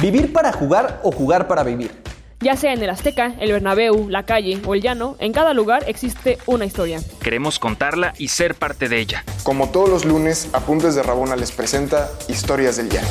Vivir 0.00 0.32
para 0.32 0.52
jugar 0.52 1.00
o 1.02 1.10
jugar 1.10 1.48
para 1.48 1.64
vivir. 1.64 1.90
Ya 2.38 2.54
sea 2.54 2.72
en 2.72 2.80
el 2.80 2.88
Azteca, 2.88 3.34
el 3.40 3.50
Bernabéu, 3.50 4.08
la 4.08 4.24
calle 4.24 4.60
o 4.64 4.76
el 4.76 4.80
llano, 4.80 5.16
en 5.18 5.32
cada 5.32 5.54
lugar 5.54 5.82
existe 5.88 6.38
una 6.46 6.64
historia. 6.64 7.00
Queremos 7.20 7.58
contarla 7.58 8.14
y 8.16 8.28
ser 8.28 8.54
parte 8.54 8.88
de 8.88 9.00
ella. 9.00 9.24
Como 9.42 9.72
todos 9.72 9.88
los 9.88 10.04
lunes, 10.04 10.54
Apuntes 10.54 10.94
de 10.94 11.02
Rabona 11.02 11.34
les 11.34 11.50
presenta 11.50 12.08
Historias 12.28 12.76
del 12.76 12.90
Llano. 12.90 13.08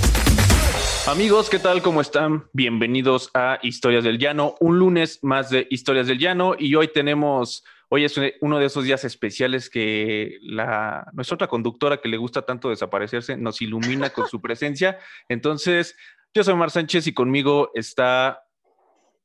Amigos, 1.08 1.50
¿qué 1.50 1.60
tal? 1.60 1.82
¿Cómo 1.82 2.00
están? 2.00 2.46
Bienvenidos 2.54 3.32
a 3.34 3.60
Historias 3.64 4.06
del 4.06 4.18
Llano, 4.18 4.56
un 4.62 4.80
lunes 4.80 5.20
más 5.24 5.50
de 5.50 5.68
Historias 5.70 6.08
del 6.08 6.20
Llano 6.20 6.56
y 6.58 6.74
hoy 6.76 6.88
tenemos, 6.88 7.66
hoy 7.90 8.06
es 8.06 8.16
uno 8.40 8.60
de 8.60 8.66
esos 8.66 8.86
días 8.86 9.04
especiales 9.04 9.70
que 9.70 10.38
la, 10.42 11.06
nuestra 11.12 11.36
otra 11.36 11.48
conductora 11.48 11.98
que 11.98 12.08
le 12.08 12.16
gusta 12.16 12.44
tanto 12.44 12.70
desaparecerse 12.70 13.36
nos 13.36 13.62
ilumina 13.62 14.10
con 14.10 14.30
su 14.30 14.40
presencia. 14.40 15.00
Entonces, 15.28 15.98
yo 16.34 16.44
soy 16.44 16.56
Mar 16.56 16.72
Sánchez 16.72 17.08
y 17.08 17.14
conmigo 17.14 17.72
está 17.74 18.44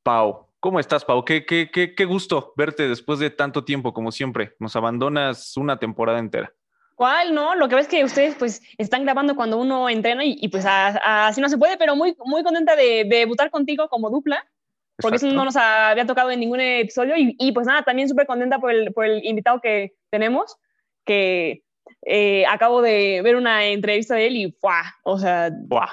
Pau. 0.03 0.47
¿Cómo 0.59 0.79
estás, 0.79 1.03
Pau? 1.05 1.25
Qué, 1.25 1.45
qué, 1.45 1.69
qué, 1.71 1.93
qué 1.95 2.05
gusto 2.05 2.53
verte 2.55 2.87
después 2.87 3.19
de 3.19 3.29
tanto 3.29 3.65
tiempo, 3.65 3.93
como 3.93 4.11
siempre. 4.11 4.55
Nos 4.59 4.75
abandonas 4.75 5.57
una 5.57 5.77
temporada 5.77 6.19
entera. 6.19 6.53
¿Cuál? 6.95 7.33
No, 7.33 7.55
lo 7.55 7.67
que 7.67 7.75
ves 7.75 7.87
que 7.87 8.03
ustedes 8.03 8.35
pues 8.35 8.61
están 8.77 9.03
grabando 9.03 9.35
cuando 9.35 9.57
uno 9.57 9.89
entrena 9.89 10.23
y, 10.25 10.47
pues 10.49 10.65
así 10.65 11.41
no 11.41 11.49
se 11.49 11.57
puede, 11.57 11.77
pero 11.77 11.95
muy, 11.95 12.15
muy 12.25 12.43
contenta 12.43 12.75
de, 12.75 13.05
debutar 13.05 13.49
contigo 13.49 13.89
como 13.89 14.09
dupla, 14.09 14.45
porque 14.97 15.17
eso 15.17 15.27
no 15.27 15.43
nos 15.43 15.55
había 15.55 16.05
tocado 16.05 16.29
en 16.29 16.39
ningún 16.39 16.61
episodio 16.61 17.15
y, 17.17 17.51
pues 17.51 17.65
nada, 17.65 17.83
también 17.83 18.07
súper 18.07 18.27
contenta 18.27 18.59
por 18.59 18.71
el, 18.71 18.93
por 18.93 19.05
el, 19.05 19.25
invitado 19.25 19.59
que 19.59 19.95
tenemos, 20.11 20.57
que 21.03 21.63
eh, 22.05 22.45
acabo 22.45 22.81
de 22.81 23.21
ver 23.23 23.35
una 23.35 23.65
entrevista 23.65 24.15
de 24.15 24.27
él 24.27 24.35
y 24.37 24.57
¡buah! 24.61 24.83
O 25.03 25.17
sea, 25.17 25.49
¡buah! 25.51 25.89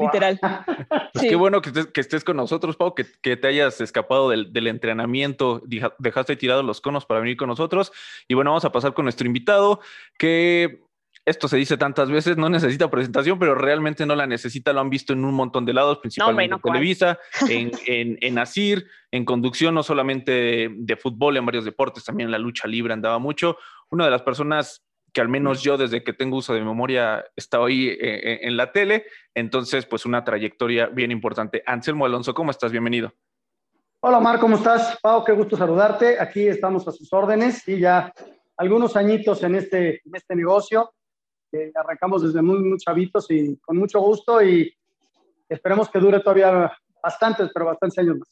Literal. 0.00 0.38
Pues 1.16 1.30
qué 1.30 1.36
bueno 1.36 1.62
que 1.62 2.00
estés, 2.00 2.24
con 2.24 2.36
nosotros, 2.36 2.76
Pau, 2.76 2.94
que, 2.94 3.04
te 3.36 3.48
hayas 3.48 3.80
escapado 3.80 4.28
del, 4.28 4.66
entrenamiento, 4.66 5.62
dejaste 5.98 6.36
tirados 6.36 6.62
los 6.62 6.82
conos 6.82 7.06
para 7.06 7.20
venir 7.20 7.38
con 7.38 7.48
nosotros. 7.48 7.90
Y 8.28 8.34
bueno, 8.34 8.50
vamos 8.50 8.66
a 8.66 8.72
pasar 8.72 8.92
con 8.92 9.06
nuestro 9.06 9.26
invitado, 9.26 9.80
que 10.18 10.82
esto 11.24 11.48
se 11.48 11.56
dice 11.56 11.78
tantas 11.78 12.10
veces, 12.10 12.36
no 12.36 12.50
necesita 12.50 12.90
presentación, 12.90 13.38
pero 13.38 13.54
realmente 13.54 14.04
no 14.04 14.14
la 14.14 14.26
necesita, 14.26 14.74
lo 14.74 14.80
han 14.80 14.90
visto 14.90 15.14
en 15.14 15.24
un 15.24 15.34
montón 15.34 15.64
de 15.64 15.72
lados, 15.72 15.98
principalmente 15.98 16.54
en 16.54 16.60
Televisa, 16.60 17.18
en, 17.50 17.72
en, 17.86 18.18
en 18.20 18.38
Asir, 18.38 18.86
en 19.10 19.24
conducción, 19.24 19.74
no 19.74 19.82
solamente 19.82 20.68
de 20.70 20.96
fútbol, 20.96 21.38
en 21.38 21.46
varios 21.46 21.64
deportes, 21.64 22.04
también 22.04 22.28
en 22.28 22.32
la 22.32 22.38
lucha 22.38 22.68
libre 22.68 22.92
andaba 22.92 23.18
mucho. 23.18 23.56
Una 23.88 24.04
de 24.04 24.10
las 24.10 24.22
personas 24.22 24.85
que 25.16 25.22
al 25.22 25.30
menos 25.30 25.62
yo 25.62 25.78
desde 25.78 26.04
que 26.04 26.12
tengo 26.12 26.36
uso 26.36 26.52
de 26.52 26.60
memoria 26.60 27.24
estaba 27.36 27.68
ahí 27.68 27.88
eh, 27.88 27.96
eh, 28.00 28.40
en 28.42 28.54
la 28.54 28.70
tele, 28.70 29.06
entonces 29.34 29.86
pues 29.86 30.04
una 30.04 30.22
trayectoria 30.24 30.88
bien 30.88 31.10
importante. 31.10 31.62
Anselmo 31.64 32.04
Alonso, 32.04 32.34
¿cómo 32.34 32.50
estás? 32.50 32.70
Bienvenido. 32.70 33.14
Hola 34.00 34.20
Mar, 34.20 34.38
¿cómo 34.38 34.56
estás? 34.56 34.98
Pau, 35.00 35.24
qué 35.24 35.32
gusto 35.32 35.56
saludarte. 35.56 36.20
Aquí 36.20 36.46
estamos 36.46 36.86
a 36.86 36.92
sus 36.92 37.10
órdenes 37.14 37.66
y 37.66 37.80
ya 37.80 38.12
algunos 38.58 38.94
añitos 38.94 39.42
en 39.42 39.54
este, 39.54 40.02
en 40.04 40.14
este 40.14 40.36
negocio. 40.36 40.92
arrancamos 41.74 42.22
desde 42.22 42.42
muy, 42.42 42.58
muy 42.58 42.76
chavitos 42.76 43.30
y 43.30 43.56
con 43.60 43.78
mucho 43.78 44.00
gusto 44.00 44.42
y 44.42 44.70
esperemos 45.48 45.88
que 45.88 45.98
dure 45.98 46.20
todavía 46.20 46.70
bastantes, 47.02 47.48
pero 47.54 47.64
bastantes 47.64 47.98
años 48.00 48.18
más. 48.18 48.28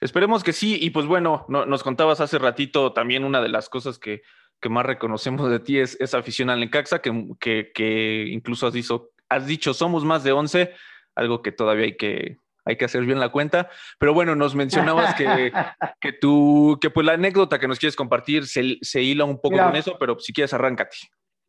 Esperemos 0.00 0.42
que 0.42 0.52
sí. 0.52 0.78
Y 0.80 0.90
pues 0.90 1.06
bueno, 1.06 1.46
nos 1.46 1.84
contabas 1.84 2.20
hace 2.20 2.38
ratito 2.40 2.92
también 2.92 3.22
una 3.22 3.40
de 3.40 3.50
las 3.50 3.68
cosas 3.68 4.00
que 4.00 4.22
que 4.62 4.68
más 4.68 4.86
reconocemos 4.86 5.50
de 5.50 5.58
ti 5.60 5.78
es 5.78 6.00
esa 6.00 6.18
afición 6.18 6.48
al 6.48 6.60
Necaxa, 6.60 7.00
que, 7.00 7.72
que, 7.74 8.26
incluso 8.28 8.68
has 8.68 8.72
dicho, 8.72 9.10
has 9.28 9.46
dicho, 9.46 9.74
somos 9.74 10.04
más 10.04 10.22
de 10.22 10.32
11, 10.32 10.72
algo 11.16 11.42
que 11.42 11.50
todavía 11.50 11.86
hay 11.86 11.96
que, 11.96 12.38
hay 12.64 12.76
que 12.76 12.84
hacer 12.84 13.04
bien 13.04 13.18
la 13.18 13.30
cuenta. 13.30 13.68
Pero 13.98 14.14
bueno, 14.14 14.36
nos 14.36 14.54
mencionabas 14.54 15.14
que, 15.16 15.52
que 16.00 16.12
tú, 16.12 16.78
que 16.80 16.90
pues 16.90 17.04
la 17.04 17.14
anécdota 17.14 17.58
que 17.58 17.66
nos 17.66 17.80
quieres 17.80 17.96
compartir 17.96 18.46
se, 18.46 18.78
se 18.80 19.02
hila 19.02 19.24
un 19.24 19.40
poco 19.40 19.58
con 19.58 19.74
eso, 19.74 19.96
pero 19.98 20.18
si 20.20 20.32
quieres, 20.32 20.54
arráncate. 20.54 20.96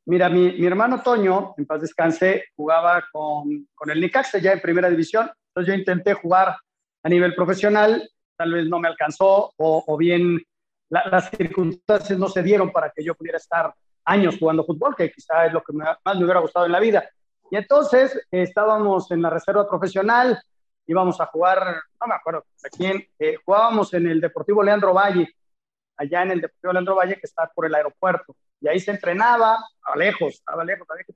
Mira, 0.05 0.27
mi, 0.27 0.51
mi, 0.51 0.65
hermano 0.65 1.01
Toño, 1.01 1.53
en 1.57 1.65
paz 1.65 1.81
descanse, 1.81 2.45
jugaba 2.55 3.05
con, 3.11 3.67
con 3.75 3.91
el 3.91 4.01
Necaxa 4.01 4.39
ya 4.39 4.51
en 4.51 4.59
primera 4.59 4.89
división. 4.89 5.29
Entonces 5.49 5.71
yo 5.71 5.79
intenté 5.79 6.13
jugar 6.13 6.57
a 7.03 7.09
nivel 7.09 7.35
profesional, 7.35 8.09
tal 8.35 8.53
vez 8.53 8.67
no 8.67 8.79
me 8.79 8.87
alcanzó, 8.87 9.53
o, 9.55 9.83
o 9.85 9.97
bien 9.97 10.41
las 11.05 11.29
circunstancias 11.31 12.19
no 12.19 12.27
se 12.27 12.43
dieron 12.43 12.71
para 12.71 12.91
que 12.91 13.03
yo 13.03 13.15
pudiera 13.15 13.37
estar 13.37 13.73
años 14.05 14.37
jugando 14.39 14.63
fútbol, 14.63 14.95
que 14.95 15.11
quizá 15.11 15.45
es 15.45 15.53
lo 15.53 15.63
que 15.63 15.73
más 15.73 15.97
me 16.05 16.23
hubiera 16.23 16.39
gustado 16.39 16.65
en 16.65 16.71
la 16.71 16.79
vida. 16.79 17.09
Y 17.49 17.55
entonces 17.55 18.19
estábamos 18.31 19.09
en 19.11 19.21
la 19.21 19.29
reserva 19.29 19.67
profesional, 19.67 20.41
íbamos 20.85 21.19
a 21.19 21.25
jugar, 21.27 21.81
no 21.99 22.07
me 22.07 22.15
acuerdo 22.15 22.45
a 22.63 22.69
quién, 22.69 23.07
eh, 23.19 23.37
jugábamos 23.43 23.93
en 23.93 24.07
el 24.07 24.21
Deportivo 24.21 24.61
Leandro 24.61 24.93
Valle, 24.93 25.27
allá 25.97 26.23
en 26.23 26.31
el 26.31 26.41
Deportivo 26.41 26.73
Leandro 26.73 26.95
Valle 26.95 27.15
que 27.15 27.27
está 27.27 27.49
por 27.53 27.65
el 27.65 27.75
aeropuerto. 27.75 28.35
Y 28.59 28.67
ahí 28.67 28.79
se 28.79 28.91
entrenaba, 28.91 29.57
a 29.83 29.97
lejos, 29.97 30.35
estaba 30.35 30.63
lejos, 30.63 30.87
había 30.89 31.03
que, 31.03 31.13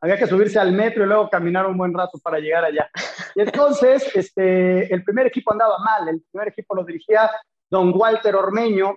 había 0.00 0.18
que 0.18 0.26
subirse 0.26 0.58
al 0.58 0.72
metro 0.72 1.04
y 1.04 1.06
luego 1.06 1.30
caminar 1.30 1.66
un 1.66 1.76
buen 1.76 1.94
rato 1.94 2.18
para 2.18 2.38
llegar 2.38 2.64
allá. 2.64 2.90
Y 3.34 3.42
entonces 3.42 4.10
este, 4.14 4.92
el 4.92 5.04
primer 5.04 5.28
equipo 5.28 5.52
andaba 5.52 5.78
mal, 5.78 6.08
el 6.08 6.22
primer 6.30 6.48
equipo 6.48 6.74
lo 6.74 6.84
dirigía 6.84 7.30
don 7.70 7.92
Walter 7.94 8.34
Ormeño, 8.34 8.90
eh, 8.90 8.96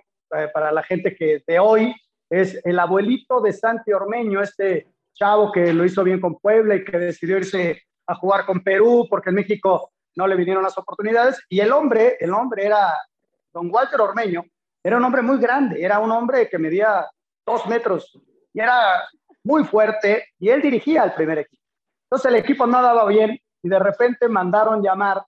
para 0.52 0.72
la 0.72 0.82
gente 0.82 1.14
que 1.14 1.42
de 1.46 1.58
hoy 1.58 1.94
es 2.30 2.60
el 2.64 2.78
abuelito 2.78 3.40
de 3.40 3.52
Santi 3.52 3.92
Ormeño, 3.92 4.40
este 4.42 4.88
chavo 5.14 5.52
que 5.52 5.72
lo 5.72 5.84
hizo 5.84 6.02
bien 6.02 6.20
con 6.20 6.36
Puebla 6.36 6.76
y 6.76 6.84
que 6.84 6.98
decidió 6.98 7.38
irse 7.38 7.82
a 8.06 8.14
jugar 8.16 8.44
con 8.44 8.62
Perú 8.62 9.06
porque 9.08 9.30
en 9.30 9.36
México 9.36 9.92
no 10.16 10.26
le 10.26 10.36
vinieron 10.36 10.62
las 10.62 10.76
oportunidades. 10.76 11.40
Y 11.48 11.60
el 11.60 11.72
hombre, 11.72 12.16
el 12.20 12.32
hombre 12.32 12.66
era 12.66 12.92
don 13.52 13.70
Walter 13.72 14.00
Ormeño, 14.00 14.44
era 14.82 14.96
un 14.96 15.04
hombre 15.04 15.22
muy 15.22 15.38
grande, 15.38 15.82
era 15.82 15.98
un 15.98 16.10
hombre 16.10 16.48
que 16.48 16.58
medía 16.58 17.06
dos 17.46 17.66
metros 17.66 18.18
y 18.52 18.60
era 18.60 19.02
muy 19.42 19.64
fuerte 19.64 20.28
y 20.38 20.48
él 20.48 20.60
dirigía 20.60 21.02
al 21.02 21.14
primer 21.14 21.38
equipo. 21.38 21.62
Entonces 22.04 22.30
el 22.30 22.36
equipo 22.36 22.66
no 22.66 22.82
daba 22.82 23.06
bien 23.06 23.38
y 23.62 23.68
de 23.68 23.78
repente 23.78 24.28
mandaron 24.28 24.82
llamar, 24.82 25.24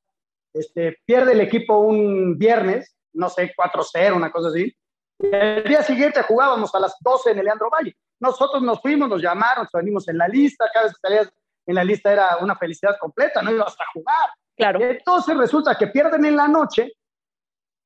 este, 0.53 0.99
pierde 1.05 1.33
el 1.33 1.41
equipo 1.41 1.79
un 1.79 2.37
viernes, 2.39 2.97
no 3.13 3.29
sé, 3.29 3.53
4-0, 3.55 4.17
una 4.17 4.31
cosa 4.31 4.49
así, 4.49 4.75
el 5.19 5.65
día 5.65 5.83
siguiente 5.83 6.23
jugábamos 6.23 6.75
a 6.75 6.81
las 6.81 6.97
12 7.01 7.31
en 7.31 7.39
el 7.39 7.45
Leandro 7.45 7.71
Valle. 7.71 7.97
Nosotros 8.21 8.63
nos 8.63 8.81
fuimos, 8.81 9.09
nos 9.09 9.23
llamaron, 9.23 9.67
venimos 9.73 10.09
en 10.09 10.19
la 10.19 10.29
lista, 10.29 10.67
cada 10.73 10.87
vez 10.87 10.95
que 10.95 11.01
salías 11.09 11.33
en 11.67 11.75
la 11.75 11.85
lista 11.85 12.13
era 12.13 12.37
una 12.41 12.55
felicidad 12.57 12.97
completa, 12.99 13.43
no 13.43 13.51
ibas 13.51 13.75
a 13.79 13.85
jugar. 13.93 14.31
Claro. 14.57 14.81
Entonces 14.81 15.37
resulta 15.37 15.77
que 15.77 15.89
pierden 15.89 16.25
en 16.25 16.37
la 16.37 16.49
noche 16.49 16.93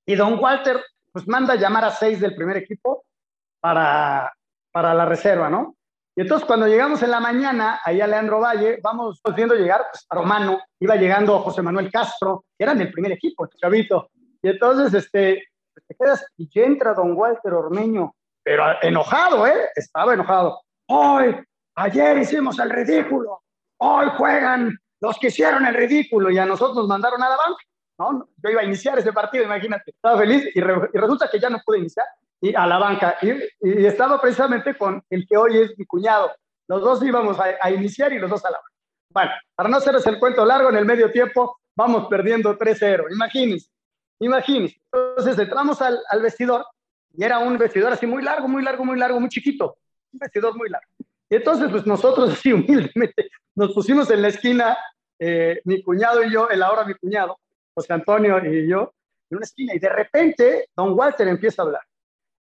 y 0.06 0.14
don 0.14 0.38
Walter 0.38 0.80
pues 1.12 1.26
manda 1.26 1.54
a 1.54 1.56
llamar 1.56 1.84
a 1.84 1.90
seis 1.90 2.20
del 2.20 2.36
primer 2.36 2.56
equipo 2.56 3.04
para, 3.60 4.32
para 4.70 4.94
la 4.94 5.04
reserva, 5.04 5.50
¿no? 5.50 5.76
Y 6.16 6.22
entonces 6.22 6.46
cuando 6.46 6.66
llegamos 6.66 7.02
en 7.02 7.10
la 7.10 7.20
mañana, 7.20 7.80
ahí 7.84 8.00
a 8.00 8.06
Leandro 8.06 8.40
Valle, 8.40 8.78
vamos 8.82 9.20
viendo 9.34 9.54
llegar 9.54 9.86
pues, 9.90 10.04
a 10.08 10.14
Romano, 10.14 10.60
iba 10.78 10.96
llegando 10.96 11.38
José 11.40 11.62
Manuel 11.62 11.90
Castro, 11.90 12.44
que 12.56 12.64
eran 12.64 12.80
el 12.80 12.92
primer 12.92 13.12
equipo, 13.12 13.48
chavito. 13.56 14.10
Y 14.42 14.48
entonces, 14.48 14.92
este, 14.94 15.50
y 16.36 16.60
entra 16.60 16.94
don 16.94 17.16
Walter 17.16 17.52
Ormeño, 17.52 18.14
pero 18.42 18.64
enojado, 18.82 19.46
¿eh? 19.46 19.68
Estaba 19.74 20.14
enojado. 20.14 20.60
Hoy, 20.88 21.36
ayer 21.76 22.18
hicimos 22.18 22.58
el 22.58 22.70
ridículo, 22.70 23.42
hoy 23.78 24.06
juegan 24.16 24.76
los 25.00 25.18
que 25.18 25.28
hicieron 25.28 25.66
el 25.66 25.74
ridículo 25.74 26.30
y 26.30 26.38
a 26.38 26.46
nosotros 26.46 26.76
nos 26.76 26.88
mandaron 26.88 27.22
a 27.22 27.28
la 27.28 27.36
banca. 27.36 27.62
¿no? 27.98 28.28
Yo 28.42 28.50
iba 28.50 28.62
a 28.62 28.64
iniciar 28.64 28.98
ese 28.98 29.12
partido, 29.12 29.44
imagínate. 29.44 29.90
Estaba 29.90 30.18
feliz 30.18 30.48
y, 30.54 30.60
resulta 30.60 31.28
que 31.30 31.38
ya 31.38 31.50
no 31.50 31.60
pude 31.64 31.78
iniciar 31.78 32.06
y 32.40 32.54
a 32.54 32.66
la 32.66 32.78
banca. 32.78 33.16
Y, 33.22 33.86
estaba 33.86 34.20
precisamente 34.20 34.76
con 34.76 35.02
el 35.10 35.26
que 35.26 35.36
hoy 35.36 35.58
es 35.58 35.78
mi 35.78 35.84
cuñado. 35.84 36.32
Los 36.68 36.82
dos 36.82 37.02
íbamos 37.02 37.38
a, 37.38 37.56
a 37.60 37.70
iniciar 37.70 38.12
y 38.12 38.18
los 38.18 38.30
dos 38.30 38.44
a 38.44 38.50
la 38.50 38.58
banca. 38.58 38.70
Bueno, 39.12 39.30
para 39.54 39.68
no 39.68 39.76
hacerles 39.76 40.06
el 40.06 40.18
cuento 40.18 40.44
largo, 40.44 40.70
en 40.70 40.76
el 40.76 40.84
medio 40.84 41.10
tiempo 41.10 41.58
vamos 41.76 42.08
perdiendo 42.08 42.56
3-0. 42.56 43.12
Imagínense. 43.12 43.70
Imagínense. 44.20 44.81
Entonces 44.93 45.38
entramos 45.38 45.81
al, 45.82 45.99
al, 46.08 46.22
vestidor 46.22 46.64
y 47.17 47.25
era 47.25 47.38
un 47.38 47.56
vestidor 47.58 47.93
así 47.93 48.06
muy 48.06 48.22
largo, 48.22 48.46
muy 48.46 48.62
largo, 48.62 48.84
muy 48.84 48.99
largo, 48.99 49.19
muy 49.19 49.28
chiquito. 49.28 49.76
Un 50.12 50.19
vestidor 50.19 50.56
muy 50.56 50.69
largo. 50.69 50.88
Y 51.31 51.37
entonces, 51.37 51.69
pues 51.70 51.87
nosotros 51.87 52.31
así 52.31 52.52
humildemente 52.52 53.31
nos 53.55 53.72
pusimos 53.72 54.11
en 54.11 54.22
la 54.22 54.28
esquina, 54.28 54.76
eh, 55.19 55.61
mi 55.64 55.82
cuñado 55.82 56.22
y 56.22 56.31
yo, 56.31 56.49
el 56.49 56.62
ahora 56.62 56.84
mi 56.84 56.94
cuñado, 56.94 57.38
José 57.75 57.93
Antonio 57.93 58.38
y 58.44 58.69
yo, 58.69 58.93
en 59.31 59.37
una 59.37 59.44
esquina. 59.44 59.75
Y 59.75 59.78
de 59.78 59.88
repente, 59.88 60.69
don 60.76 60.93
Walter 60.99 61.28
empieza 61.28 61.62
a 61.62 61.67
hablar. 61.67 61.82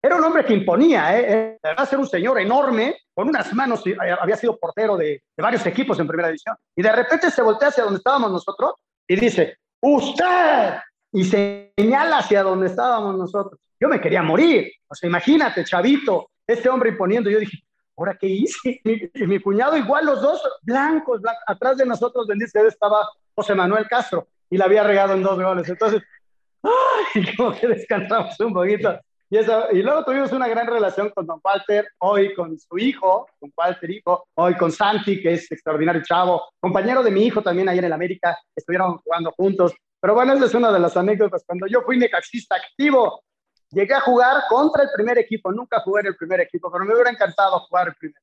Era 0.00 0.16
un 0.16 0.25
hombre 0.25 0.44
que 0.44 0.54
imponía, 0.54 1.19
¿eh? 1.19 1.58
Era 1.60 1.84
ser 1.84 1.98
un 1.98 2.06
señor 2.06 2.38
enorme, 2.38 2.96
con 3.12 3.28
unas 3.28 3.52
manos, 3.52 3.82
había 4.20 4.36
sido 4.36 4.56
portero 4.56 4.96
de, 4.96 5.22
de 5.36 5.42
varios 5.42 5.66
equipos 5.66 5.98
en 5.98 6.06
primera 6.06 6.28
división. 6.28 6.56
Y 6.76 6.82
de 6.82 6.92
repente 6.92 7.30
se 7.30 7.42
voltea 7.42 7.69
hacia 7.69 7.82
donde 7.82 7.98
estábamos 7.98 8.30
nosotros 8.30 8.75
y 9.08 9.16
dice, 9.16 9.58
usted 9.80 10.78
y 11.12 11.25
señala 11.25 12.19
hacia 12.19 12.43
donde 12.43 12.66
estábamos 12.66 13.16
nosotros. 13.16 13.60
Yo 13.81 13.88
me 13.88 14.00
quería 14.00 14.22
morir. 14.22 14.70
O 14.88 14.94
sea, 14.94 15.08
imagínate, 15.08 15.64
chavito, 15.64 16.31
este 16.46 16.69
hombre 16.69 16.90
imponiendo. 16.90 17.31
Yo 17.31 17.38
dije, 17.38 17.58
¿ahora 17.96 18.16
qué 18.19 18.26
hice? 18.26 18.81
Y 19.14 19.26
mi, 19.26 19.40
cuñado, 19.40 19.76
igual 19.76 20.06
los 20.06 20.20
dos, 20.20 20.40
blancos, 20.62 21.20
atrás 21.46 21.76
de 21.76 21.87
nosotros, 21.87 22.26
bendice, 22.26 22.66
estaba 22.66 23.08
José 23.34 23.55
Manuel 23.55 23.87
Castro 23.88 24.28
y 24.50 24.56
la 24.56 24.64
había 24.64 24.82
regado 24.82 25.14
en 25.14 25.22
dos 25.22 25.40
goles. 25.40 25.69
Entonces, 25.69 26.02
¡ay! 26.62 27.37
como 27.37 27.52
que 27.52 27.69
descansamos 27.69 28.38
un 28.40 28.52
poquito. 28.52 28.99
Y, 29.31 29.37
eso, 29.37 29.66
y 29.72 29.82
luego 29.82 30.04
tuvimos 30.04 30.32
una 30.32 30.49
gran 30.49 30.66
relación 30.66 31.11
con 31.11 31.26
Don 31.26 31.38
Walter, 31.44 31.87
hoy 31.99 32.34
con 32.34 32.58
su 32.58 32.78
hijo, 32.78 33.26
con 33.38 33.52
Walter 33.54 33.90
hijo, 33.90 34.26
hoy 34.34 34.56
con 34.56 34.72
Santi, 34.72 35.20
que 35.20 35.34
es 35.34 35.52
extraordinario 35.52 36.02
chavo, 36.02 36.49
compañero 36.58 37.02
de 37.02 37.11
mi 37.11 37.26
hijo 37.26 37.43
también 37.43 37.69
ahí 37.69 37.78
en 37.78 37.84
el 37.84 37.93
América, 37.93 38.38
estuvieron 38.56 38.96
jugando 38.99 39.31
juntos. 39.32 39.75
Pero 40.00 40.14
bueno, 40.14 40.34
esa 40.34 40.44
es 40.44 40.54
una 40.54 40.70
de 40.70 40.78
las 40.78 40.96
anécdotas. 40.96 41.44
Cuando 41.46 41.66
yo 41.66 41.82
fui 41.82 41.98
necaxista 41.98 42.56
activo, 42.56 43.22
llegué 43.70 43.94
a 43.94 44.00
jugar 44.00 44.42
contra 44.48 44.84
el 44.84 44.90
primer 44.94 45.18
equipo, 45.18 45.52
nunca 45.52 45.80
jugué 45.80 46.02
en 46.02 46.06
el 46.08 46.16
primer 46.16 46.40
equipo, 46.40 46.70
pero 46.70 46.84
me 46.84 46.94
hubiera 46.94 47.10
encantado 47.10 47.58
jugar 47.60 47.88
el 47.88 47.94
primer. 47.94 48.22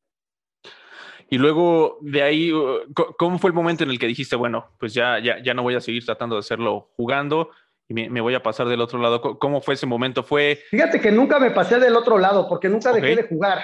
Y 1.30 1.38
luego 1.38 1.98
de 2.02 2.22
ahí, 2.22 2.54
uh, 2.54 2.82
¿cómo 3.18 3.40
fue 3.40 3.50
el 3.50 3.56
momento 3.56 3.84
en 3.84 3.90
el 3.90 4.00
que 4.00 4.08
dijiste, 4.08 4.36
bueno, 4.36 4.68
pues 4.80 4.94
ya, 4.94 5.20
ya, 5.20 5.42
ya 5.42 5.54
no 5.54 5.64
voy 5.64 5.76
a 5.76 5.82
seguir 5.82 6.06
tratando 6.06 6.36
de 6.36 6.42
hacerlo 6.42 6.92
jugando 6.96 7.50
y 7.88 7.94
me, 7.94 8.22
voy 8.22 8.36
a 8.36 8.44
pasar 8.44 8.68
del 8.68 8.82
otro 8.82 9.00
lado? 9.00 9.22
¿Cómo 9.40 9.62
fue 9.62 9.74
ese 9.74 9.88
momento? 9.88 10.24
Fue... 10.24 10.60
Fíjate 10.70 11.02
que 11.02 11.12
nunca 11.12 11.40
me 11.40 11.52
pasé 11.52 11.80
del 11.80 11.96
otro 11.96 12.18
lado 12.18 12.48
porque 12.48 12.70
nunca 12.70 12.94
dejé 12.94 13.16
de 13.16 13.28
jugar. 13.28 13.64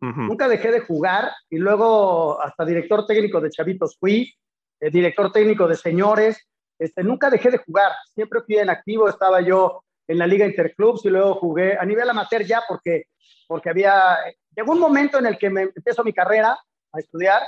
Nunca 0.00 0.48
dejé 0.48 0.72
de 0.72 0.80
jugar 0.80 1.30
y 1.48 1.58
luego 1.58 2.42
hasta 2.42 2.64
director 2.64 3.06
técnico 3.06 3.40
de 3.40 3.50
Chavitos 3.50 3.96
fui, 4.00 4.34
eh, 4.80 4.90
director 4.90 5.30
técnico 5.30 5.68
de 5.68 5.76
señores. 5.76 6.48
Este, 6.82 7.04
nunca 7.04 7.30
dejé 7.30 7.48
de 7.48 7.58
jugar, 7.58 7.92
siempre 8.12 8.40
fui 8.40 8.56
en 8.56 8.68
activo, 8.68 9.08
estaba 9.08 9.40
yo 9.40 9.84
en 10.08 10.18
la 10.18 10.26
Liga 10.26 10.46
Interclubs 10.46 11.04
y 11.04 11.10
luego 11.10 11.36
jugué 11.36 11.78
a 11.78 11.84
nivel 11.84 12.10
amateur 12.10 12.42
ya 12.42 12.60
porque, 12.66 13.04
porque 13.46 13.70
había, 13.70 14.18
llegó 14.56 14.72
un 14.72 14.80
momento 14.80 15.20
en 15.20 15.26
el 15.26 15.38
que 15.38 15.48
me 15.48 15.62
empiezo 15.62 16.02
mi 16.02 16.12
carrera 16.12 16.58
a 16.92 16.98
estudiar 16.98 17.40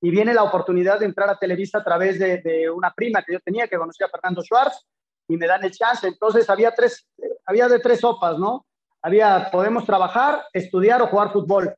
y 0.00 0.10
viene 0.10 0.32
la 0.32 0.44
oportunidad 0.44 1.00
de 1.00 1.06
entrar 1.06 1.28
a 1.28 1.36
Televisa 1.36 1.78
a 1.78 1.84
través 1.84 2.16
de, 2.20 2.70
una 2.70 2.92
prima 2.92 3.24
que 3.24 3.32
yo 3.32 3.40
tenía 3.40 3.66
que 3.66 3.76
conocía 3.76 4.06
a 4.06 4.10
Fernando 4.10 4.40
Schwartz 4.40 4.86
y 5.26 5.36
me 5.36 5.48
dan 5.48 5.64
el 5.64 5.72
chance. 5.72 6.06
Entonces 6.06 6.48
había 6.48 6.70
tres, 6.72 7.08
había 7.44 7.66
de 7.66 7.80
tres 7.80 7.98
sopas, 7.98 8.38
¿no? 8.38 8.66
Había, 9.02 9.50
podemos 9.50 9.84
trabajar, 9.84 10.44
estudiar 10.52 11.02
o 11.02 11.08
jugar 11.08 11.32
fútbol. 11.32 11.74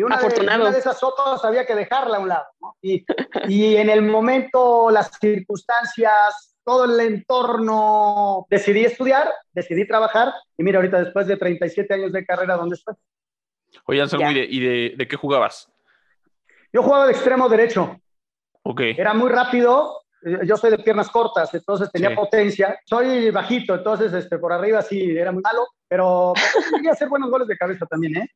Y 0.00 0.02
una, 0.02 0.16
de, 0.16 0.40
una 0.40 0.70
de, 0.70 0.78
esas 0.78 0.98
sopas 0.98 1.44
había 1.44 1.66
que 1.66 1.74
dejarla 1.74 2.16
a 2.16 2.20
un 2.20 2.28
lado, 2.30 2.46
¿no? 2.58 2.74
Y, 2.80 3.04
y 3.48 3.76
en 3.76 3.90
el 3.90 4.00
momento, 4.00 4.90
las 4.90 5.10
circunstancias, 5.20 6.56
todo 6.64 6.86
el 6.86 6.98
entorno, 7.00 8.46
decidí 8.48 8.82
estudiar, 8.82 9.30
decidí 9.52 9.86
trabajar 9.86 10.32
y 10.56 10.62
mira, 10.62 10.78
ahorita 10.78 11.04
después 11.04 11.26
de 11.26 11.36
37 11.36 11.92
años 11.92 12.12
de 12.12 12.24
carrera, 12.24 12.56
¿dónde 12.56 12.76
estoy? 12.76 12.94
Oye, 13.84 14.00
Anselmo, 14.00 14.30
¿y, 14.30 14.60
de, 14.60 14.94
de, 14.96 15.06
qué 15.06 15.16
jugabas? 15.16 15.70
Yo 16.72 16.82
jugaba 16.82 17.04
de 17.04 17.12
extremo 17.12 17.46
derecho. 17.50 18.00
Ok. 18.62 18.80
Era 18.96 19.12
muy 19.12 19.28
rápido, 19.28 20.00
eh, 20.22 20.38
yo 20.46 20.56
soy 20.56 20.70
de 20.70 20.78
piernas 20.78 21.10
cortas, 21.10 21.52
entonces 21.52 21.92
tenía 21.92 22.14
potencia. 22.14 22.80
Soy 22.86 23.30
bajito, 23.30 23.74
entonces 23.74 24.14
este, 24.14 24.38
por 24.38 24.54
arriba 24.54 24.80
sí 24.80 25.14
era 25.14 25.30
muy 25.30 25.42
malo, 25.42 25.66
pero 25.86 26.32
quería 26.74 26.92
hacer 26.92 27.10
buenos 27.10 27.30
goles 27.30 27.48
de 27.48 27.58
cabeza 27.58 27.84
también, 27.84 28.16
¿eh? 28.16 28.30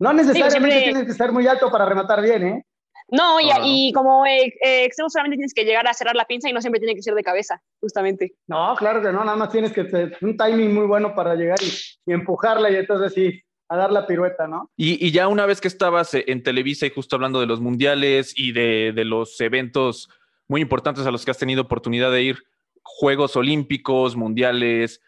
No 0.00 0.12
necesariamente 0.12 0.80
tienes 0.80 1.06
que 1.06 1.12
ser 1.12 1.30
muy 1.30 1.46
alto 1.46 1.70
para 1.70 1.84
rematar 1.84 2.22
bien, 2.22 2.42
¿eh? 2.42 2.64
No, 3.12 3.38
y, 3.40 3.92
como 3.92 4.24
eh, 4.24 4.54
eh, 4.62 4.84
extremo 4.84 5.10
solamente 5.10 5.36
tienes 5.36 5.52
que 5.52 5.64
llegar 5.64 5.86
a 5.88 5.94
cerrar 5.94 6.14
la 6.14 6.26
pinza 6.26 6.48
y 6.48 6.52
no 6.52 6.60
siempre 6.60 6.78
tiene 6.78 6.94
que 6.94 7.02
ser 7.02 7.14
de 7.14 7.24
cabeza, 7.24 7.60
justamente. 7.80 8.34
No, 8.46 8.74
claro 8.76 9.02
que 9.02 9.12
no, 9.12 9.24
nada 9.24 9.36
más 9.36 9.50
tienes 9.50 9.72
que 9.72 9.84
tener 9.84 10.16
un 10.20 10.36
timing 10.36 10.72
muy 10.72 10.86
bueno 10.86 11.14
para 11.14 11.34
llegar 11.34 11.58
y, 11.60 12.12
empujarla 12.12 12.70
y 12.70 12.76
entonces 12.76 13.12
sí, 13.12 13.42
a 13.68 13.76
dar 13.76 13.92
la 13.92 14.06
pirueta, 14.06 14.46
¿no? 14.46 14.70
Y, 14.76 15.10
ya 15.10 15.28
una 15.28 15.44
vez 15.44 15.60
que 15.60 15.68
estabas 15.68 16.14
en 16.14 16.42
Televisa 16.42 16.86
y 16.86 16.90
justo 16.90 17.16
hablando 17.16 17.40
de 17.40 17.46
los 17.46 17.60
mundiales 17.60 18.32
y 18.36 18.52
de, 18.52 18.92
de 18.94 19.04
los 19.04 19.40
eventos 19.40 20.08
muy 20.46 20.60
importantes 20.60 21.04
a 21.06 21.10
los 21.10 21.24
que 21.24 21.32
has 21.32 21.38
tenido 21.38 21.62
oportunidad 21.62 22.12
de 22.12 22.22
ir, 22.22 22.38
Juegos 22.82 23.36
Olímpicos, 23.36 24.16
Mundiales, 24.16 25.00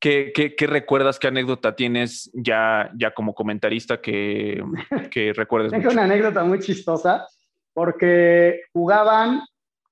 ¿Qué, 0.00 0.32
qué, 0.32 0.54
qué, 0.54 0.66
recuerdas, 0.68 1.18
qué 1.18 1.26
anécdota 1.26 1.74
tienes 1.74 2.30
ya, 2.32 2.90
ya 2.96 3.12
como 3.12 3.34
comentarista 3.34 4.00
que, 4.00 4.62
que 5.10 5.32
recuerdes? 5.32 5.72
Tengo 5.72 5.90
una 5.90 6.04
anécdota 6.04 6.44
muy 6.44 6.60
chistosa 6.60 7.26
porque 7.72 8.62
jugaban 8.72 9.42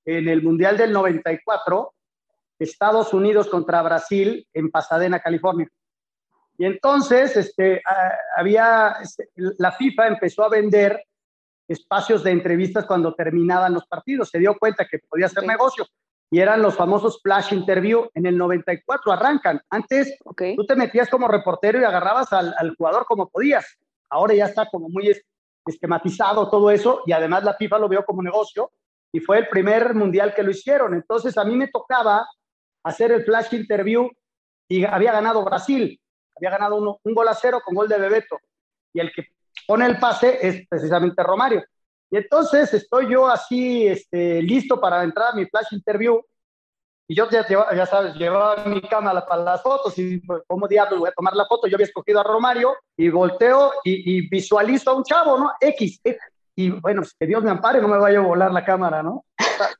en 0.05 0.29
el 0.29 0.43
Mundial 0.43 0.76
del 0.76 0.93
94 0.93 1.93
Estados 2.58 3.12
Unidos 3.12 3.49
contra 3.49 3.82
Brasil 3.82 4.47
en 4.55 4.70
Pasadena, 4.70 5.20
California. 5.20 5.69
Y 6.58 6.64
entonces 6.64 7.37
este, 7.37 7.82
había, 8.37 8.97
este, 9.03 9.29
la 9.58 9.73
FIFA 9.73 10.06
empezó 10.06 10.44
a 10.44 10.49
vender 10.49 11.05
espacios 11.69 12.23
de 12.23 12.31
entrevistas 12.31 12.87
cuando 12.87 13.14
terminaban 13.14 13.75
los 13.75 13.87
partidos. 13.87 14.31
Se 14.31 14.38
dio 14.38 14.56
cuenta 14.56 14.87
que 14.87 15.00
podía 15.00 15.26
hacer 15.26 15.44
negocio 15.44 15.87
y 16.36 16.40
eran 16.40 16.60
los 16.60 16.74
famosos 16.74 17.18
flash 17.22 17.54
interview. 17.54 18.10
En 18.12 18.26
el 18.26 18.36
94 18.36 19.10
arrancan. 19.10 19.58
Antes 19.70 20.18
tú 20.54 20.66
te 20.66 20.76
metías 20.76 21.08
como 21.08 21.28
reportero 21.28 21.80
y 21.80 21.84
agarrabas 21.84 22.30
al, 22.30 22.54
al, 22.58 22.76
jugador 22.76 23.06
como 23.06 23.30
podías. 23.30 23.78
Ahora 24.10 24.34
ya 24.34 24.44
está 24.44 24.68
como 24.68 24.90
muy 24.90 25.16
esquematizado 25.64 26.50
todo 26.50 26.70
eso 26.70 27.00
y 27.06 27.12
además 27.12 27.42
la 27.42 27.54
FIFA 27.54 27.78
lo 27.78 27.88
vio 27.88 28.04
como 28.04 28.22
negocio 28.22 28.70
y 29.10 29.20
fue 29.20 29.38
el 29.38 29.48
primer 29.48 29.94
mundial 29.94 30.34
que 30.34 30.42
lo 30.42 30.50
hicieron. 30.50 30.92
Entonces 30.92 31.38
a 31.38 31.44
mí 31.46 31.56
me 31.56 31.68
tocaba 31.68 32.28
hacer 32.84 33.12
el 33.12 33.24
flash 33.24 33.54
interview 33.54 34.06
y 34.68 34.84
había 34.84 35.12
ganado 35.12 35.42
Brasil, 35.42 35.98
había 36.36 36.50
ganado 36.50 36.76
uno, 36.76 37.00
un 37.02 37.14
gol 37.14 37.28
a 37.28 37.34
cero 37.34 37.62
con 37.64 37.74
gol 37.74 37.88
de 37.88 37.98
Bebeto 37.98 38.38
y 38.92 39.00
el 39.00 39.10
que 39.10 39.28
pone 39.66 39.86
el 39.86 39.98
pase 39.98 40.46
es 40.46 40.68
precisamente 40.68 41.22
Romario. 41.22 41.64
Y 42.11 42.19
entonces 42.19 42.73
estoy 42.73 43.11
yo 43.11 43.26
así 43.26 43.87
este, 43.87 44.43
listo 44.43 44.81
para 44.81 45.03
entrar 45.03 45.32
a 45.32 45.37
mi 45.37 45.47
flash 45.47 45.73
interview 45.73 46.23
y 47.08 47.14
yo 47.14 47.29
ya, 47.31 47.47
ya 47.49 47.87
sabes, 47.87 48.14
llevaba 48.17 48.64
mi 48.64 48.81
cámara 48.81 49.25
para 49.25 49.43
las 49.43 49.62
fotos 49.62 49.97
y 49.97 50.19
pues, 50.19 50.43
¿cómo 50.49 50.67
diablos 50.67 50.99
voy 50.99 51.08
a 51.08 51.12
tomar 51.12 51.37
la 51.37 51.47
foto? 51.47 51.69
Yo 51.69 51.76
había 51.76 51.87
escogido 51.87 52.20
a 52.20 52.25
Romario 52.25 52.75
y 52.97 53.08
volteo 53.11 53.73
y, 53.85 54.29
visualizo 54.29 54.91
a 54.91 54.94
un 54.94 55.05
chavo, 55.05 55.38
¿no? 55.38 55.53
X. 55.61 56.00
Y 56.56 56.70
bueno, 56.70 57.03
pues, 57.03 57.14
que 57.19 57.26
Dios 57.26 57.44
me 57.44 57.50
ampare, 57.50 57.81
no 57.81 57.87
me 57.87 57.99
vaya 57.99 58.19
a 58.19 58.23
volar 58.23 58.50
la 58.50 58.64
cámara, 58.64 59.03
¿no? 59.05 59.25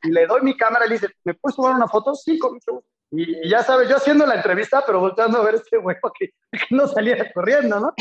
Y 0.05 0.11
le 0.11 0.27
doy 0.27 0.43
mi 0.43 0.57
cámara 0.57 0.87
y 0.87 0.91
le 0.91 0.95
dice, 0.97 1.09
¿me 1.25 1.35
puedes 1.35 1.57
tomar 1.57 1.75
una 1.75 1.89
foto? 1.89 2.15
Sí, 2.15 2.39
con 2.39 2.55
mucho 2.55 2.85
Y, 3.11 3.49
ya 3.49 3.63
sabes, 3.65 3.89
yo 3.89 3.97
haciendo 3.97 4.25
la 4.25 4.37
entrevista, 4.37 4.85
pero 4.87 5.01
volteando 5.01 5.39
a 5.39 5.45
ver 5.45 5.57
este 5.57 5.79
huevo 5.79 6.13
que, 6.17 6.31
no 6.71 6.87
salía 6.87 7.33
corriendo, 7.33 7.81
¿no? 7.81 7.95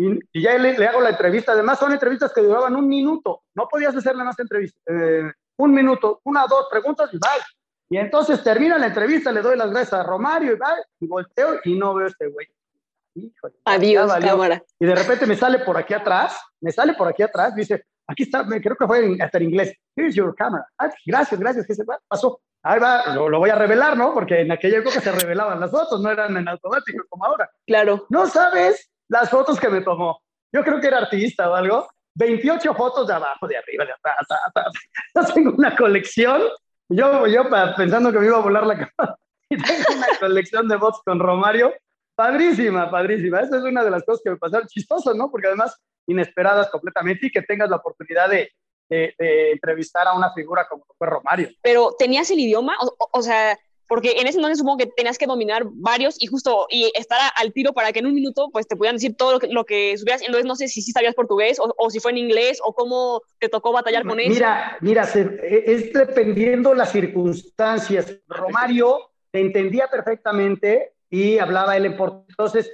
Y, 0.00 0.42
ya 0.42 0.56
le, 0.56 0.86
hago 0.86 1.00
la 1.00 1.10
entrevista. 1.10 1.52
Además, 1.52 1.78
son 1.78 1.92
entrevistas 1.92 2.32
que 2.32 2.40
duraban 2.40 2.74
un 2.74 2.88
minuto. 2.88 3.42
No 3.54 3.68
podías 3.68 3.94
hacerle 3.94 4.24
más 4.24 4.38
entrevistas. 4.38 4.82
Eh, 4.86 5.30
un 5.56 5.74
minuto, 5.74 6.20
una, 6.24 6.46
dos 6.46 6.66
preguntas 6.70 7.10
y 7.12 7.18
bye. 7.18 7.44
Y 7.90 7.98
entonces 7.98 8.42
termina 8.42 8.78
la 8.78 8.86
entrevista, 8.86 9.32
le 9.32 9.42
doy 9.42 9.56
las 9.56 9.70
gracias 9.70 9.94
a 9.94 10.02
Romario 10.04 10.54
y, 10.54 11.04
y 11.04 11.08
volteo 11.08 11.60
y 11.64 11.74
no 11.74 11.92
veo 11.94 12.06
a 12.06 12.08
este 12.08 12.28
güey. 12.28 12.46
Adiós, 13.64 14.12
cámara. 14.20 14.62
Y 14.78 14.86
de 14.86 14.94
repente 14.94 15.26
me 15.26 15.36
sale 15.36 15.58
por 15.58 15.76
aquí 15.76 15.92
atrás, 15.92 16.40
me 16.60 16.70
sale 16.70 16.94
por 16.94 17.08
aquí 17.08 17.22
atrás, 17.22 17.54
dice, 17.54 17.84
aquí 18.06 18.22
está, 18.22 18.46
creo 18.46 18.76
que 18.76 18.86
fue 18.86 19.16
hasta 19.20 19.38
en 19.38 19.44
inglés, 19.44 19.74
here's 19.96 20.14
your 20.14 20.34
camera. 20.36 20.64
gracias, 21.04 21.40
gracias, 21.40 21.66
¿qué 21.66 21.74
se 21.74 21.84
pasó? 22.08 22.40
Ahí 22.62 22.78
va, 22.78 23.14
lo, 23.14 23.38
voy 23.38 23.50
a 23.50 23.54
revelar, 23.54 23.96
¿no? 23.96 24.12
Porque 24.12 24.42
en 24.42 24.52
aquella 24.52 24.78
época 24.78 25.00
se 25.00 25.10
revelaban 25.10 25.58
las 25.58 25.70
fotos, 25.70 26.00
no 26.00 26.10
eran 26.10 26.36
en 26.36 26.46
automático 26.46 27.04
como 27.08 27.24
ahora. 27.24 27.50
Claro. 27.66 28.06
No 28.10 28.26
sabes 28.26 28.90
las 29.10 29.28
fotos 29.28 29.60
que 29.60 29.68
me 29.68 29.82
tomó. 29.82 30.22
Yo 30.52 30.64
creo 30.64 30.80
que 30.80 30.86
era 30.86 30.98
artista 30.98 31.50
o 31.50 31.54
algo. 31.54 31.88
28 32.14 32.74
fotos 32.74 33.06
de 33.06 33.14
abajo, 33.14 33.46
de 33.46 33.56
arriba, 33.56 33.84
de 33.84 33.92
atrás. 33.92 34.72
Yo 35.14 35.34
tengo 35.34 35.52
una 35.52 35.76
colección 35.76 36.42
yo, 36.90 37.26
yo 37.28 37.44
pensando 37.76 38.10
que 38.12 38.18
me 38.18 38.26
iba 38.26 38.38
a 38.38 38.42
volar 38.42 38.66
la 38.66 38.76
cama. 38.96 39.16
Tengo 39.48 39.96
una 39.96 40.18
colección 40.18 40.68
de 40.68 40.76
bots 40.76 41.00
con 41.04 41.20
Romario. 41.20 41.72
Padrísima, 42.16 42.90
padrísima. 42.90 43.40
Esa 43.40 43.58
es 43.58 43.62
una 43.62 43.84
de 43.84 43.90
las 43.90 44.02
cosas 44.04 44.20
que 44.24 44.30
me 44.30 44.36
pasaron 44.36 44.66
chistosas, 44.66 45.14
¿no? 45.14 45.30
Porque 45.30 45.46
además, 45.46 45.76
inesperadas 46.06 46.68
completamente 46.68 47.26
y 47.26 47.30
que 47.30 47.42
tengas 47.42 47.70
la 47.70 47.76
oportunidad 47.76 48.28
de, 48.28 48.50
de, 48.88 49.14
entrevistar 49.52 50.06
a 50.08 50.14
una 50.14 50.32
figura 50.32 50.66
como 50.68 50.84
fue 50.98 51.06
Romario. 51.06 51.48
Pero, 51.62 51.94
¿tenías 51.96 52.28
el 52.32 52.40
idioma? 52.40 52.76
o 53.12 53.22
sea, 53.22 53.56
porque 53.90 54.20
en 54.20 54.28
ese 54.28 54.38
entonces 54.38 54.58
supongo 54.58 54.78
que 54.78 54.86
tenías 54.86 55.18
que 55.18 55.26
dominar 55.26 55.64
varios 55.66 56.14
y 56.22 56.28
justo 56.28 56.68
y 56.70 56.92
estar 56.94 57.18
al 57.34 57.52
tiro 57.52 57.72
para 57.72 57.90
que 57.90 57.98
en 57.98 58.06
un 58.06 58.14
minuto 58.14 58.48
pues 58.52 58.68
te 58.68 58.76
pudieran 58.76 58.94
decir 58.94 59.16
todo 59.16 59.32
lo 59.32 59.40
que, 59.40 59.48
lo 59.48 59.64
que 59.64 59.98
subías. 59.98 60.20
Entonces 60.20 60.44
no 60.46 60.54
sé 60.54 60.68
si 60.68 60.80
sí 60.80 60.92
sabías 60.92 61.16
portugués 61.16 61.58
o, 61.58 61.90
si 61.90 61.98
fue 61.98 62.12
en 62.12 62.18
inglés 62.18 62.60
o 62.64 62.72
cómo 62.72 63.20
te 63.40 63.48
tocó 63.48 63.72
batallar 63.72 64.06
con 64.06 64.20
eso. 64.20 64.30
Mira, 64.30 64.78
mira, 64.80 65.08
e, 65.12 65.64
es 65.66 65.92
dependiendo 65.92 66.72
las 66.72 66.92
circunstancias. 66.92 68.16
Romario 68.28 69.10
te 69.32 69.40
entendía 69.40 69.88
perfectamente 69.88 70.92
y 71.10 71.40
hablaba 71.40 71.76
él 71.76 71.86
en 71.86 71.96
portugués. 71.96 72.28
Entonces, 72.28 72.70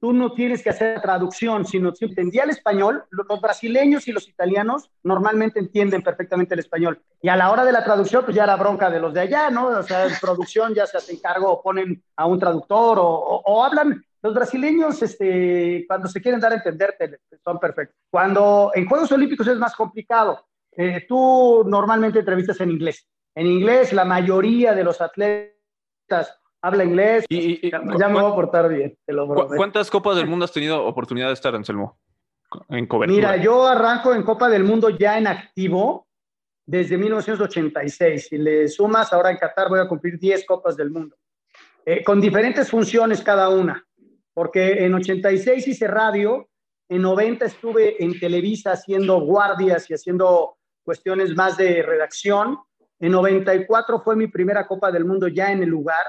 tú 0.00 0.12
no 0.12 0.32
tienes 0.32 0.62
que 0.62 0.70
hacer 0.70 1.00
traducción, 1.00 1.64
sino 1.64 1.94
si 1.94 2.04
entendía 2.04 2.44
el 2.44 2.50
español, 2.50 3.04
los 3.10 3.40
brasileños 3.40 4.06
y 4.08 4.12
los 4.12 4.28
italianos 4.28 4.90
normalmente 5.02 5.58
entienden 5.58 6.02
perfectamente 6.02 6.54
el 6.54 6.60
español. 6.60 7.02
Y 7.22 7.28
a 7.28 7.36
la 7.36 7.50
hora 7.50 7.64
de 7.64 7.72
la 7.72 7.84
traducción, 7.84 8.24
pues 8.24 8.36
ya 8.36 8.44
era 8.44 8.56
bronca 8.56 8.90
de 8.90 9.00
los 9.00 9.14
de 9.14 9.20
allá, 9.20 9.50
¿no? 9.50 9.68
O 9.68 9.82
sea, 9.82 10.06
en 10.06 10.12
producción 10.20 10.74
ya 10.74 10.86
se 10.86 10.98
hacen 10.98 11.18
cargo 11.18 11.50
o 11.50 11.62
ponen 11.62 12.02
a 12.16 12.26
un 12.26 12.38
traductor 12.38 12.98
o, 13.00 13.64
hablan. 13.64 14.04
Los 14.22 14.34
brasileños, 14.34 15.02
este, 15.02 15.84
cuando 15.86 16.08
se 16.08 16.20
quieren 16.20 16.40
dar 16.40 16.52
a 16.52 16.56
entenderte, 16.56 17.20
son 17.42 17.58
perfectos. 17.58 17.96
Cuando 18.10 18.72
en 18.74 18.88
Juegos 18.88 19.12
Olímpicos 19.12 19.46
es 19.46 19.56
más 19.56 19.74
complicado, 19.74 20.46
eh, 20.72 21.06
tú 21.08 21.64
normalmente 21.66 22.18
entrevistas 22.18 22.60
en 22.60 22.70
inglés. 22.70 23.06
en 23.34 23.46
inglés, 23.46 23.92
la 23.92 24.06
mayoría 24.06 24.74
de 24.74 24.82
los 24.82 25.00
atletas 25.00 26.38
habla 26.62 26.84
inglés. 26.84 27.24
Y, 27.28 27.70
ya, 27.70 27.80
me 27.80 28.20
voy 28.20 28.32
a 28.32 28.34
portar 28.34 28.68
bien, 28.68 28.96
te 29.04 29.12
lo 29.12 29.26
¿Cuántas 29.48 29.90
Copas 29.90 30.16
del 30.16 30.26
Mundo 30.26 30.44
has 30.44 30.52
tenido 30.52 30.84
oportunidad 30.84 31.28
de 31.28 31.34
estar, 31.34 31.54
Anselmo? 31.54 31.98
En 32.68 32.86
cobertura. 32.86 33.32
Mira, 33.32 33.36
yo 33.42 33.66
arranco 33.66 34.14
en 34.14 34.22
Copa 34.22 34.48
del 34.48 34.64
Mundo 34.64 34.90
ya 34.90 35.18
en 35.18 35.26
activo 35.26 36.06
desde 36.64 36.96
1986. 36.96 38.28
Si 38.28 38.38
le 38.38 38.68
sumas, 38.68 39.12
ahora 39.12 39.30
en 39.30 39.36
Qatar 39.36 39.68
voy 39.68 39.80
a 39.80 39.88
cumplir 39.88 40.18
10 40.18 40.46
Copas 40.46 40.76
del 40.76 40.90
Mundo, 40.90 41.16
eh, 41.84 42.02
con 42.04 42.20
diferentes 42.20 42.70
funciones 42.70 43.22
cada 43.22 43.48
una, 43.48 43.84
porque 44.34 44.84
en 44.84 44.94
86 44.94 45.68
hice 45.68 45.86
radio, 45.86 46.48
en 46.88 47.02
90 47.02 47.46
estuve 47.46 48.02
en 48.02 48.18
Televisa 48.18 48.72
haciendo 48.72 49.20
guardias 49.20 49.90
y 49.90 49.94
haciendo 49.94 50.56
cuestiones 50.84 51.34
más 51.34 51.56
de 51.56 51.82
redacción. 51.82 52.58
En 53.00 53.12
94 53.12 54.00
fue 54.00 54.14
mi 54.14 54.28
primera 54.28 54.66
Copa 54.66 54.92
del 54.92 55.04
Mundo 55.04 55.28
ya 55.28 55.50
en 55.50 55.62
el 55.62 55.68
lugar. 55.68 56.06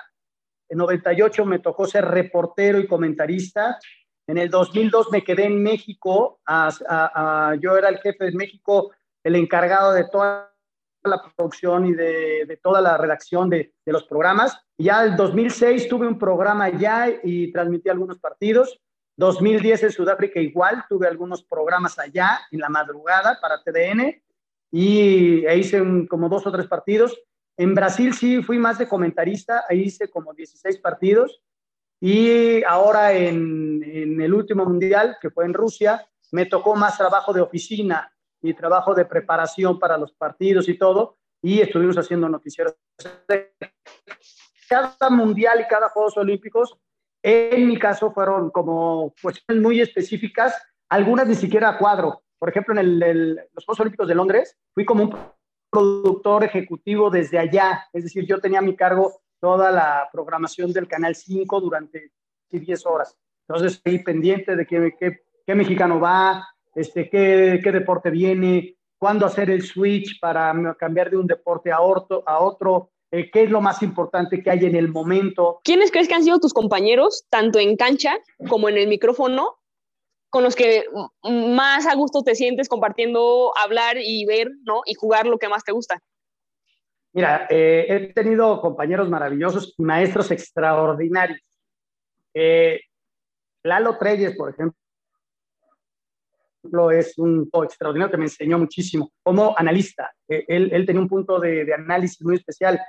En 0.69 0.77
98 0.77 1.45
me 1.45 1.59
tocó 1.59 1.85
ser 1.85 2.05
reportero 2.05 2.79
y 2.79 2.87
comentarista. 2.87 3.79
En 4.27 4.37
el 4.37 4.49
2002 4.49 5.11
me 5.11 5.23
quedé 5.23 5.45
en 5.45 5.63
México. 5.63 6.39
yo 6.47 7.77
era 7.77 7.89
el 7.89 7.99
jefe 7.99 8.25
de 8.25 8.31
México, 8.33 8.91
el 9.23 9.35
encargado 9.35 9.93
de 9.93 10.05
toda 10.09 10.53
la 11.03 11.21
producción 11.21 11.85
y 11.85 11.93
de, 11.93 12.59
toda 12.61 12.81
la 12.81 12.97
redacción 12.97 13.49
de, 13.49 13.73
de, 13.85 13.91
los 13.91 14.03
programas. 14.03 14.59
Ya 14.77 15.03
en 15.05 15.11
el 15.11 15.17
2006 15.17 15.87
tuve 15.87 16.07
un 16.07 16.19
programa 16.19 16.69
ya 16.69 17.07
y 17.23 17.51
transmití 17.51 17.89
algunos 17.89 18.19
partidos. 18.19 18.79
2010 19.15 19.83
en 19.83 19.91
Sudáfrica 19.91 20.39
igual, 20.39 20.83
tuve 20.87 21.07
algunos 21.07 21.43
programas 21.43 21.97
allá 21.97 22.41
en 22.51 22.59
la 22.59 22.69
madrugada 22.69 23.39
para 23.41 23.63
TDN 23.63 24.21
y 24.71 25.45
ahí 25.47 25.61
hice 25.61 25.81
como 26.07 26.29
dos 26.29 26.45
o 26.45 26.51
tres 26.51 26.67
partidos. 26.67 27.19
En 27.57 27.73
Brasil 27.73 28.13
sí 28.13 28.43
fui 28.43 28.59
más 28.59 28.77
de 28.77 28.87
comentarista, 28.87 29.65
ahí 29.67 29.81
hice 29.81 30.09
como 30.09 30.33
16 30.33 30.77
partidos. 30.77 31.41
Y 31.99 32.63
ahora 32.63 33.13
en, 33.13 33.81
en 33.83 34.21
el 34.21 34.33
último 34.33 34.63
mundial, 34.63 35.17
que 35.19 35.31
fue 35.31 35.45
en 35.45 35.53
Rusia, 35.55 36.07
me 36.31 36.45
tocó 36.45 36.75
más 36.75 36.97
trabajo 36.97 37.33
de 37.33 37.41
oficina 37.41 38.13
y 38.41 38.53
trabajo 38.53 38.93
de 38.93 39.05
preparación 39.05 39.79
para 39.79 39.97
los 39.97 40.13
partidos 40.13 40.69
y 40.69 40.77
todo. 40.77 41.17
Y 41.41 41.61
estuvimos 41.61 41.97
haciendo 41.97 42.29
noticieros. 42.29 42.75
Cada 44.69 45.09
mundial 45.09 45.61
y 45.61 45.67
cada 45.67 45.89
Juegos 45.89 46.17
Olímpicos, 46.17 46.77
en 47.23 47.67
mi 47.67 47.79
caso, 47.79 48.11
fueron 48.11 48.51
como 48.51 49.13
cuestiones 49.21 49.63
muy 49.63 49.81
específicas, 49.81 50.55
algunas 50.89 51.27
ni 51.27 51.35
siquiera 51.35 51.69
a 51.69 51.77
cuadro. 51.77 52.23
Por 52.37 52.49
ejemplo, 52.49 52.79
en 52.79 53.35
los 53.35 53.65
Juegos 53.65 53.79
Olímpicos 53.79 54.07
de 54.07 54.15
Londres, 54.15 54.57
fui 54.73 54.85
como 54.85 55.03
un 55.05 55.17
productor 55.77 56.43
ejecutivo 56.43 57.09
desde 57.09 57.37
allá. 57.37 57.87
Es 57.93 58.03
decir, 58.03 58.25
yo 58.25 58.39
tenía 58.39 58.59
a 58.59 58.63
mi 58.63 58.75
cargo 58.75 59.21
toda 59.39 59.71
la 59.71 60.09
programación 60.11 60.73
del 60.73 60.87
Canal 60.87 61.15
5 61.15 61.61
durante 61.61 62.11
10 62.49 62.85
horas. 62.85 63.15
Entonces, 63.47 63.73
estoy 63.73 63.99
pendiente 63.99 64.55
de 64.55 64.65
qué, 64.65 64.95
qué, 64.99 65.21
qué 65.45 65.55
mexicano 65.55 65.99
va, 65.99 66.47
este, 66.73 67.09
qué, 67.09 67.59
qué, 67.63 67.71
deporte 67.71 68.09
viene, 68.09 68.75
cuándo 68.97 69.25
hacer 69.25 69.51
el 69.51 69.61
switch 69.61 70.19
para 70.19 70.53
cambiar 70.79 71.11
de 71.11 71.17
un 71.17 71.27
deporte 71.27 71.71
a 71.71 71.81
otro, 71.81 72.23
a 72.25 72.39
otro 72.39 72.89
eh, 73.11 73.29
qué 73.31 73.43
es 73.43 73.51
lo 73.51 73.61
más 73.61 73.81
importante 73.83 74.41
que 74.41 74.49
hay 74.49 74.65
en 74.65 74.75
el 74.75 74.89
momento. 74.89 75.61
¿Quiénes 75.63 75.91
crees 75.91 76.07
que 76.07 76.15
han 76.15 76.23
sido 76.23 76.39
tus 76.39 76.53
compañeros, 76.53 77.25
tanto 77.29 77.59
en 77.59 77.77
cancha 77.77 78.17
como 78.49 78.67
en 78.67 78.77
el 78.77 78.87
micrófono, 78.87 79.59
con 80.29 80.43
los 80.43 80.55
que 80.55 80.85
más 81.23 81.85
a 81.87 81.95
gusto 81.95 82.23
te 82.23 82.35
sientes 82.35 82.67
compartiendo, 82.67 83.53
hablar 83.57 83.97
y 83.99 84.25
ver, 84.25 84.51
¿no? 84.63 84.81
Y 84.85 84.93
jugar 84.95 85.25
lo 85.25 85.37
que 85.37 85.49
más 85.49 85.63
te 85.63 85.71
gusta. 85.71 86.01
Mira, 87.13 87.47
eh, 87.49 87.85
he 87.89 88.13
tenido 88.13 88.61
compañeros 88.61 89.09
maravillosos 89.09 89.73
maestros 89.77 90.29
extraordinarios. 90.31 91.41
Eh, 92.33 92.81
Lalo 93.63 93.97
Treyes, 93.97 94.35
por 94.35 94.51
ejemplo, 94.51 94.77
es 96.91 97.17
un 97.17 97.49
extraordinario 97.63 98.11
que 98.11 98.17
me 98.17 98.25
enseñó 98.25 98.59
muchísimo 98.59 99.11
como 99.23 99.55
analista. 99.57 100.13
Eh, 100.27 100.45
él, 100.47 100.69
él, 100.71 100.85
tenía 100.85 101.01
un 101.01 101.07
punto 101.07 101.39
de, 101.39 101.65
de, 101.65 101.73
análisis 101.73 102.21
muy 102.21 102.35
especial. 102.35 102.79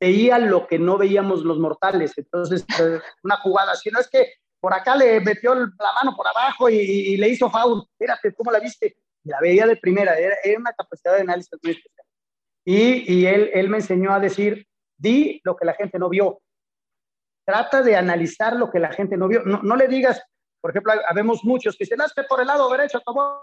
Veía 0.00 0.38
lo 0.38 0.66
que 0.66 0.78
no 0.78 0.96
veíamos 0.96 1.44
los 1.44 1.58
mortales. 1.58 2.16
Entonces, 2.16 2.64
una 3.22 3.36
jugada, 3.36 3.74
si 3.76 3.90
no 3.90 4.00
es 4.00 4.08
que 4.08 4.32
por 4.60 4.74
acá 4.74 4.96
le 4.96 5.20
metió 5.20 5.54
la 5.54 5.92
mano 5.94 6.14
por 6.16 6.26
abajo 6.26 6.68
y, 6.68 7.16
le 7.16 7.28
hizo 7.28 7.50
foul. 7.50 7.84
Espérate, 7.92 8.34
¿cómo 8.34 8.50
la 8.50 8.60
viste? 8.60 8.96
La 9.24 9.38
veía 9.40 9.66
de 9.66 9.76
primera, 9.76 10.16
era, 10.16 10.36
una 10.58 10.72
capacidad 10.72 11.14
de 11.14 11.20
análisis 11.20 11.58
muy 11.62 11.72
especial. 11.72 12.06
Y, 12.64 13.20
y 13.20 13.26
él, 13.26 13.50
él, 13.54 13.68
me 13.68 13.78
enseñó 13.78 14.12
a 14.12 14.20
decir, 14.20 14.66
di 14.96 15.40
lo 15.44 15.56
que 15.56 15.64
la 15.64 15.74
gente 15.74 15.98
no 15.98 16.08
vio. 16.08 16.40
Trata 17.44 17.82
de 17.82 17.96
analizar 17.96 18.56
lo 18.56 18.70
que 18.70 18.78
la 18.78 18.92
gente 18.92 19.16
no 19.16 19.28
vio. 19.28 19.42
No, 19.42 19.62
no 19.62 19.76
le 19.76 19.88
digas, 19.88 20.22
por 20.60 20.70
ejemplo, 20.70 20.92
habemos 21.08 21.44
muchos 21.44 21.76
que 21.76 21.84
dicen, 21.84 21.98
que 22.14 22.24
por 22.24 22.40
el 22.40 22.46
lado 22.46 22.70
derecho 22.70 23.00
tomó 23.00 23.42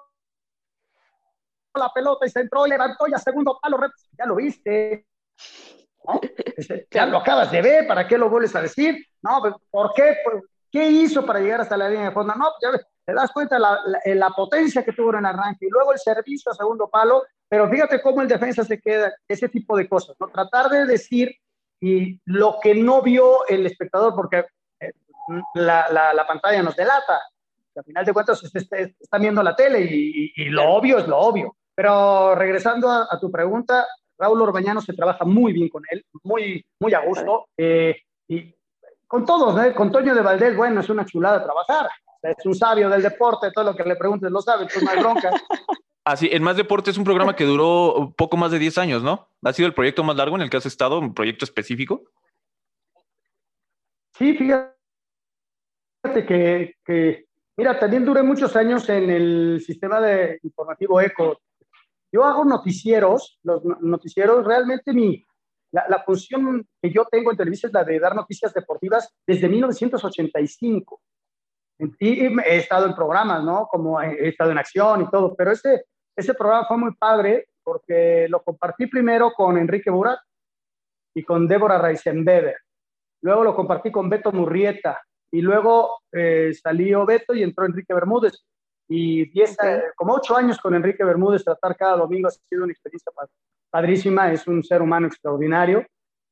la 1.74 1.92
pelota 1.94 2.26
y 2.26 2.30
se 2.30 2.42
entró 2.42 2.66
y 2.66 2.70
levantó 2.70 3.08
y 3.08 3.14
a 3.14 3.18
segundo 3.18 3.58
palo, 3.62 3.78
ya 4.18 4.26
lo 4.26 4.36
viste. 4.36 5.08
¿no? 6.06 6.20
Ya 6.92 7.06
lo 7.06 7.18
acabas 7.18 7.52
de 7.52 7.62
ver, 7.62 7.88
¿para 7.88 8.08
qué 8.08 8.18
lo 8.18 8.30
vuelves 8.30 8.56
a 8.56 8.62
decir? 8.62 9.06
No, 9.22 9.42
¿por 9.70 9.94
qué? 9.94 10.18
Pues, 10.24 10.44
¿Qué 10.76 10.90
hizo 10.90 11.26
para 11.26 11.40
llegar 11.40 11.62
hasta 11.62 11.78
la 11.78 11.88
línea 11.88 12.10
de 12.10 12.12
fondo? 12.12 12.34
No, 12.36 12.52
ya 12.62 12.70
te 13.06 13.14
das 13.14 13.32
cuenta 13.32 13.58
la, 13.58 13.80
la, 13.86 14.00
la, 14.14 14.30
potencia 14.32 14.84
que 14.84 14.92
tuvo 14.92 15.12
en 15.12 15.20
el 15.20 15.28
arranque 15.28 15.68
y 15.68 15.70
luego 15.70 15.94
el 15.94 16.00
servicio 16.00 16.52
a 16.52 16.54
segundo 16.54 16.90
palo, 16.90 17.24
pero 17.48 17.70
fíjate 17.70 18.02
cómo 18.02 18.22
el 18.22 18.28
defensa 18.28 18.62
se 18.66 18.82
queda, 18.82 19.16
ese 19.26 19.48
tipo 19.48 19.78
de 19.78 19.88
cosas, 19.88 20.18
¿no? 20.20 20.28
Tratar 20.28 20.70
de 20.70 20.86
decir 20.86 21.34
y 21.80 22.20
lo 22.26 22.58
que 22.62 22.76
no 22.76 23.02
vio 23.02 23.48
el 23.48 23.66
espectador, 23.66 24.14
porque 24.18 24.48
eh, 24.82 24.92
la, 25.54 25.88
la, 25.94 26.14
la, 26.14 26.28
pantalla 26.28 26.62
nos 26.62 26.76
delata. 26.76 27.22
Al 27.74 27.84
final 27.86 28.04
de 28.04 28.12
cuentas 28.12 28.44
están 28.44 29.22
viendo 29.22 29.42
la 29.42 29.56
tele 29.56 29.80
y, 29.80 30.34
y, 30.36 30.50
lo 30.50 30.74
obvio 30.74 30.98
es 31.00 31.08
lo 31.08 31.20
obvio. 31.20 31.56
Pero 31.74 32.36
regresando 32.36 32.90
a, 32.90 33.08
a, 33.10 33.18
tu 33.18 33.32
pregunta, 33.32 33.88
Raúl 34.18 34.42
Orbañano 34.42 34.82
se 34.82 34.92
trabaja 34.92 35.24
muy 35.24 35.54
bien 35.54 35.70
con 35.70 35.84
él, 35.90 36.04
muy, 36.24 36.66
muy 36.82 36.94
a 36.94 37.00
gusto. 37.00 37.48
Eh, 37.56 37.96
y 38.28 38.54
con 39.08 39.26
todos, 39.26 39.64
¿eh? 39.64 39.74
con 39.74 39.92
Toño 39.92 40.16
de 40.16 40.22
Valdés, 40.22 40.56
bueno, 40.56 40.82
es 40.82 40.90
una 40.90 41.06
chulada 41.06 41.44
trabajar. 41.44 41.90
Es 42.22 42.46
un 42.46 42.56
sabio 42.56 42.90
del 42.90 43.04
deporte, 43.04 43.52
todo 43.52 43.66
lo 43.66 43.76
que 43.76 43.84
le 43.84 43.96
preguntes 43.96 44.32
lo 44.32 44.42
sabe, 44.42 44.66
pues 44.66 44.84
no 44.84 44.90
hay 44.90 45.00
bronca. 45.00 45.32
Así, 46.06 46.30
en 46.32 46.44
Más 46.44 46.56
Deporte 46.56 46.92
es 46.92 46.98
un 47.00 47.04
programa 47.04 47.36
que 47.36 47.46
duró 47.46 48.14
poco 48.16 48.38
más 48.38 48.52
de 48.52 48.60
10 48.60 48.78
años, 48.78 49.02
¿no? 49.02 49.28
¿Ha 49.44 49.54
sido 49.54 49.68
el 49.68 49.74
proyecto 49.74 50.04
más 50.04 50.16
largo 50.16 50.36
en 50.36 50.44
el 50.44 50.52
que 50.52 50.58
has 50.58 50.68
estado, 50.68 51.00
un 51.00 51.16
proyecto 51.16 51.46
específico? 51.46 52.04
Sí, 54.14 54.38
fíjate 54.38 54.76
que, 56.28 56.76
que, 56.86 57.26
mira, 57.58 57.80
también 57.80 58.06
duré 58.06 58.22
muchos 58.22 58.56
años 58.56 58.88
en 58.90 59.10
el 59.10 59.64
sistema 59.66 60.00
de 60.00 60.40
informativo 60.44 61.02
ECO. 61.02 61.40
Yo 62.12 62.24
hago 62.24 62.46
noticieros, 62.46 63.40
los 63.42 63.64
noticieros, 63.82 64.46
realmente 64.46 64.94
mi, 64.94 65.26
la, 65.76 65.86
la, 65.90 66.04
función 66.04 66.66
que 66.82 66.90
yo 66.90 67.06
tengo 67.12 67.32
en 67.32 67.38
televisión 67.38 67.70
es 67.70 67.74
la 67.74 67.84
de 67.84 68.00
dar 68.00 68.16
noticias 68.16 68.54
deportivas 68.54 69.14
desde 69.28 69.50
1985. 69.50 71.02
Y 72.00 72.22
he 72.22 72.58
estado 72.58 72.86
en 72.86 72.96
programas, 72.96 73.44
¿no? 73.44 73.68
Como 73.68 74.02
he 74.02 74.30
estado 74.30 74.52
en 74.52 74.58
acción 74.58 75.02
y 75.02 75.10
todo, 75.10 75.36
pero 75.36 75.52
ese, 75.52 75.84
ese 76.16 76.34
programa 76.34 76.66
fue 76.66 76.78
muy 76.78 76.96
padre 76.96 77.50
porque 77.62 78.28
lo 78.30 78.42
compartí 78.42 78.88
primero 78.88 79.34
con 79.34 79.58
Enrique 79.58 79.90
Burak 79.90 80.20
y 81.14 81.24
con 81.24 81.46
Débora 81.46 81.78
Reisenbeber. 81.78 82.56
Luego 83.22 83.44
lo 83.44 83.56
compartí 83.56 83.92
con 83.92 84.10
Beto 84.10 84.32
Murrieta 84.32 85.02
y 85.30 85.42
luego 85.42 86.00
eh, 86.14 86.54
salió 86.54 87.06
Beto 87.06 87.34
y 87.34 87.44
entró 87.44 87.66
Enrique 87.66 87.94
Bermúdez. 87.94 88.46
Y 88.88 89.30
diez, 89.32 89.56
okay. 89.60 89.80
como 89.96 90.14
ocho 90.14 90.36
años 90.36 90.60
con 90.60 90.76
Enrique 90.76 91.04
Bermúdez, 91.04 91.44
tratar 91.44 91.76
cada 91.76 91.98
domingo 91.98 92.28
ha 92.28 92.32
sido 92.32 92.64
una 92.64 92.74
experiencia 92.74 93.12
padrísima, 93.70 94.32
es 94.32 94.48
un 94.48 94.64
ser 94.64 94.82
humano 94.82 95.08
extraordinario. 95.08 95.86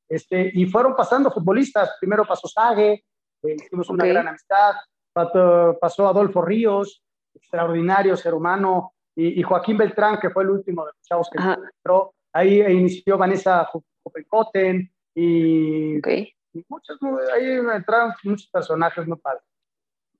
Este, 0.08 0.52
y 0.54 0.66
fueron 0.66 0.96
pasando 0.96 1.32
futbolistas, 1.32 1.98
primero 2.00 2.26
pasó 2.26 2.48
Sague, 2.48 3.06
eh, 3.44 3.56
hicimos 3.56 3.90
una 3.90 4.04
okay. 4.04 4.14
gran 4.14 4.28
amistad, 4.28 4.76
pasó 5.14 6.08
Adolfo 6.08 6.42
Ríos, 6.42 7.04
extraordinario 7.34 8.16
ser 8.16 8.34
humano, 8.34 8.94
y, 9.16 9.40
y, 9.40 9.44
Joaquín 9.44 9.78
Beltrán, 9.78 10.20
que 10.20 10.30
fue 10.32 10.44
el 10.44 10.50
último 10.50 10.86
de 10.86 10.92
los 10.92 11.02
chavos 11.04 11.30
que 11.32 11.40
Ajá. 11.40 11.60
entró, 11.78 12.16
ahí 12.32 12.62
inició 12.62 13.18
Vanessa 13.18 13.70
Copencoten, 14.04 14.92
y, 15.16 16.00
okay. 16.00 16.34
y, 16.54 16.66
muchos, 16.68 16.98
ahí 17.34 17.46
entraron 17.46 18.14
muchos 18.24 18.48
personajes 18.48 19.08
muy 19.08 19.18
padres. 19.18 19.44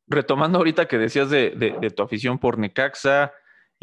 Retomando 0.08 0.58
ahorita 0.58 0.88
que 0.88 0.98
decías 0.98 1.30
de, 1.30 1.52
de, 1.52 1.76
de 1.80 1.90
tu 1.90 2.04
afición 2.04 2.40
por 2.40 2.58
Necaxa, 2.58 3.32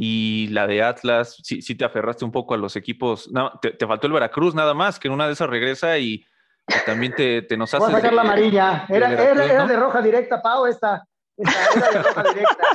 y 0.03 0.49
la 0.49 0.67
de 0.67 0.83
Atlas, 0.83 1.37
sí, 1.43 1.61
sí, 1.61 1.75
te 1.75 1.85
aferraste 1.85 2.25
un 2.25 2.33
poco 2.33 2.55
a 2.55 2.57
los 2.57 2.75
equipos. 2.75 3.31
No, 3.31 3.53
te, 3.61 3.73
te, 3.73 3.87
faltó 3.87 4.07
el 4.07 4.15
Veracruz 4.15 4.55
nada 4.55 4.73
más, 4.73 4.99
que 4.99 5.09
en 5.09 5.15
una 5.15 5.27
de 5.27 5.35
esas 5.35 5.50
regresa 5.50 5.99
y, 5.99 6.25
y 6.67 6.85
también 6.87 7.15
te, 7.15 7.43
te 7.43 7.55
nos 7.59 7.75
hace. 7.75 7.85
Voy 7.85 7.93
a 7.93 7.97
sacar 7.97 8.11
de, 8.11 8.17
la 8.17 8.23
amarilla. 8.23 8.87
Era, 8.89 9.09
de, 9.11 9.15
era, 9.15 9.45
era 9.45 9.62
¿no? 9.62 9.69
de 9.69 9.77
roja 9.77 10.00
directa, 10.00 10.41
Pau, 10.41 10.65
esta. 10.65 11.05
esta 11.37 11.77
era 11.77 11.91
de 11.91 12.03
roja 12.03 12.23
directa. 12.33 12.67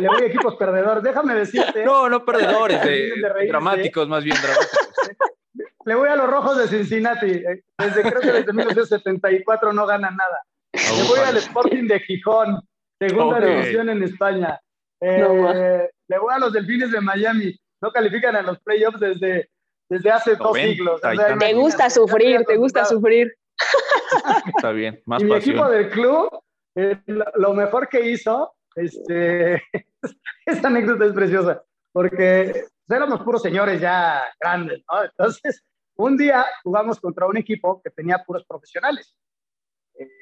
Le 0.00 0.08
voy 0.08 0.22
a 0.22 0.26
equipos 0.26 0.56
perdedores. 0.56 1.04
Déjame 1.04 1.34
decirte. 1.36 1.84
No, 1.84 2.08
no 2.08 2.24
perdedores, 2.24 2.82
de, 2.82 3.12
dramáticos, 3.46 4.08
más 4.08 4.24
bien 4.24 4.36
dramáticos. 4.42 4.88
le 5.84 5.94
voy 5.94 6.08
a 6.08 6.16
los 6.16 6.28
rojos 6.28 6.58
de 6.58 6.66
Cincinnati. 6.66 7.44
Desde 7.78 8.02
creo 8.02 8.20
que 8.20 8.32
desde 8.32 8.52
1974 8.52 9.72
no 9.72 9.86
ganan 9.86 10.16
nada. 10.16 10.42
Le 10.72 11.04
voy 11.04 11.20
al 11.20 11.36
Sporting 11.36 11.86
de 11.86 12.00
Gijón, 12.00 12.60
segunda 13.08 13.40
división 13.40 13.88
en 13.88 14.02
España. 14.02 14.60
Eh, 15.00 15.88
le 16.08 16.18
voy 16.18 16.34
a 16.34 16.38
los 16.38 16.52
Delfines 16.52 16.90
de 16.92 17.00
Miami. 17.00 17.58
No 17.80 17.90
califican 17.90 18.36
a 18.36 18.42
los 18.42 18.60
playoffs 18.60 19.00
desde, 19.00 19.50
desde 19.88 20.10
hace 20.10 20.36
dos 20.36 20.56
siglos. 20.56 21.00
te 21.38 21.54
gusta 21.54 21.90
sufrir, 21.90 22.44
te 22.44 22.56
gusta 22.56 22.84
sufrir. 22.84 23.32
Está 24.54 24.72
bien, 24.72 25.00
más 25.06 25.22
y 25.22 25.24
mi 25.24 25.34
equipo 25.34 25.68
del 25.68 25.90
club, 25.90 26.28
eh, 26.74 26.98
lo 27.34 27.54
mejor 27.54 27.88
que 27.88 28.10
hizo, 28.10 28.54
este, 28.74 29.62
esta 30.46 30.68
anécdota 30.68 31.04
es 31.04 31.12
preciosa, 31.12 31.62
porque 31.92 32.64
éramos 32.88 33.22
puros 33.22 33.42
señores 33.42 33.80
ya 33.80 34.22
grandes, 34.40 34.82
¿no? 34.90 35.04
Entonces, 35.04 35.62
un 35.96 36.16
día 36.16 36.44
jugamos 36.62 37.00
contra 37.00 37.26
un 37.26 37.36
equipo 37.36 37.80
que 37.82 37.90
tenía 37.90 38.22
puros 38.24 38.44
profesionales. 38.46 39.14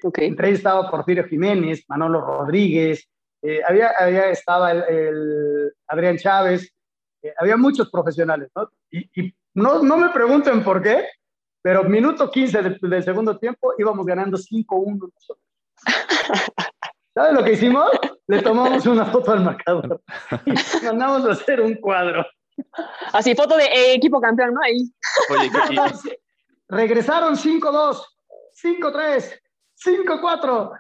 Okay. 0.02 0.28
Entre 0.28 0.48
ellos 0.48 0.58
estaba 0.58 0.90
Porfirio 0.90 1.24
Jiménez, 1.24 1.84
Manolo 1.88 2.20
Rodríguez, 2.20 3.08
eh, 3.42 3.60
había, 3.66 3.92
había, 3.98 4.30
estaba 4.30 4.72
el, 4.72 5.72
Adrián 5.86 6.18
Chávez, 6.18 6.72
eh, 7.22 7.32
había 7.38 7.56
muchos 7.56 7.90
profesionales, 7.90 8.50
¿no? 8.54 8.70
Y, 8.90 9.34
no, 9.54 9.82
no, 9.82 9.96
me 9.96 10.10
pregunten 10.10 10.62
por 10.62 10.82
qué, 10.82 11.06
pero 11.62 11.84
minuto 11.84 12.30
15 12.30 12.62
del, 12.80 13.04
segundo 13.04 13.38
tiempo 13.38 13.74
íbamos 13.78 14.04
ganando 14.06 14.36
5-1 14.36 15.10
nosotros. 15.12 15.44
¿Sabes 17.14 17.32
lo 17.32 17.42
que 17.42 17.52
hicimos? 17.52 17.90
Le 18.26 18.42
tomamos 18.42 18.86
una 18.86 19.06
foto 19.06 19.32
al 19.32 19.42
marcador 19.42 20.00
y 20.46 20.84
mandamos 20.84 21.24
a 21.26 21.32
hacer 21.32 21.60
un 21.60 21.74
cuadro. 21.74 22.24
Así, 23.12 23.34
foto 23.34 23.56
de 23.56 23.64
eh, 23.64 23.94
equipo 23.94 24.20
campeón, 24.20 24.54
¿no? 24.54 24.60
Ahí. 24.62 24.88
Oye, 25.30 25.50
Regresaron 26.68 27.34
5-2, 27.36 28.00
5-3, 28.62 29.40
5-4. 29.84 30.70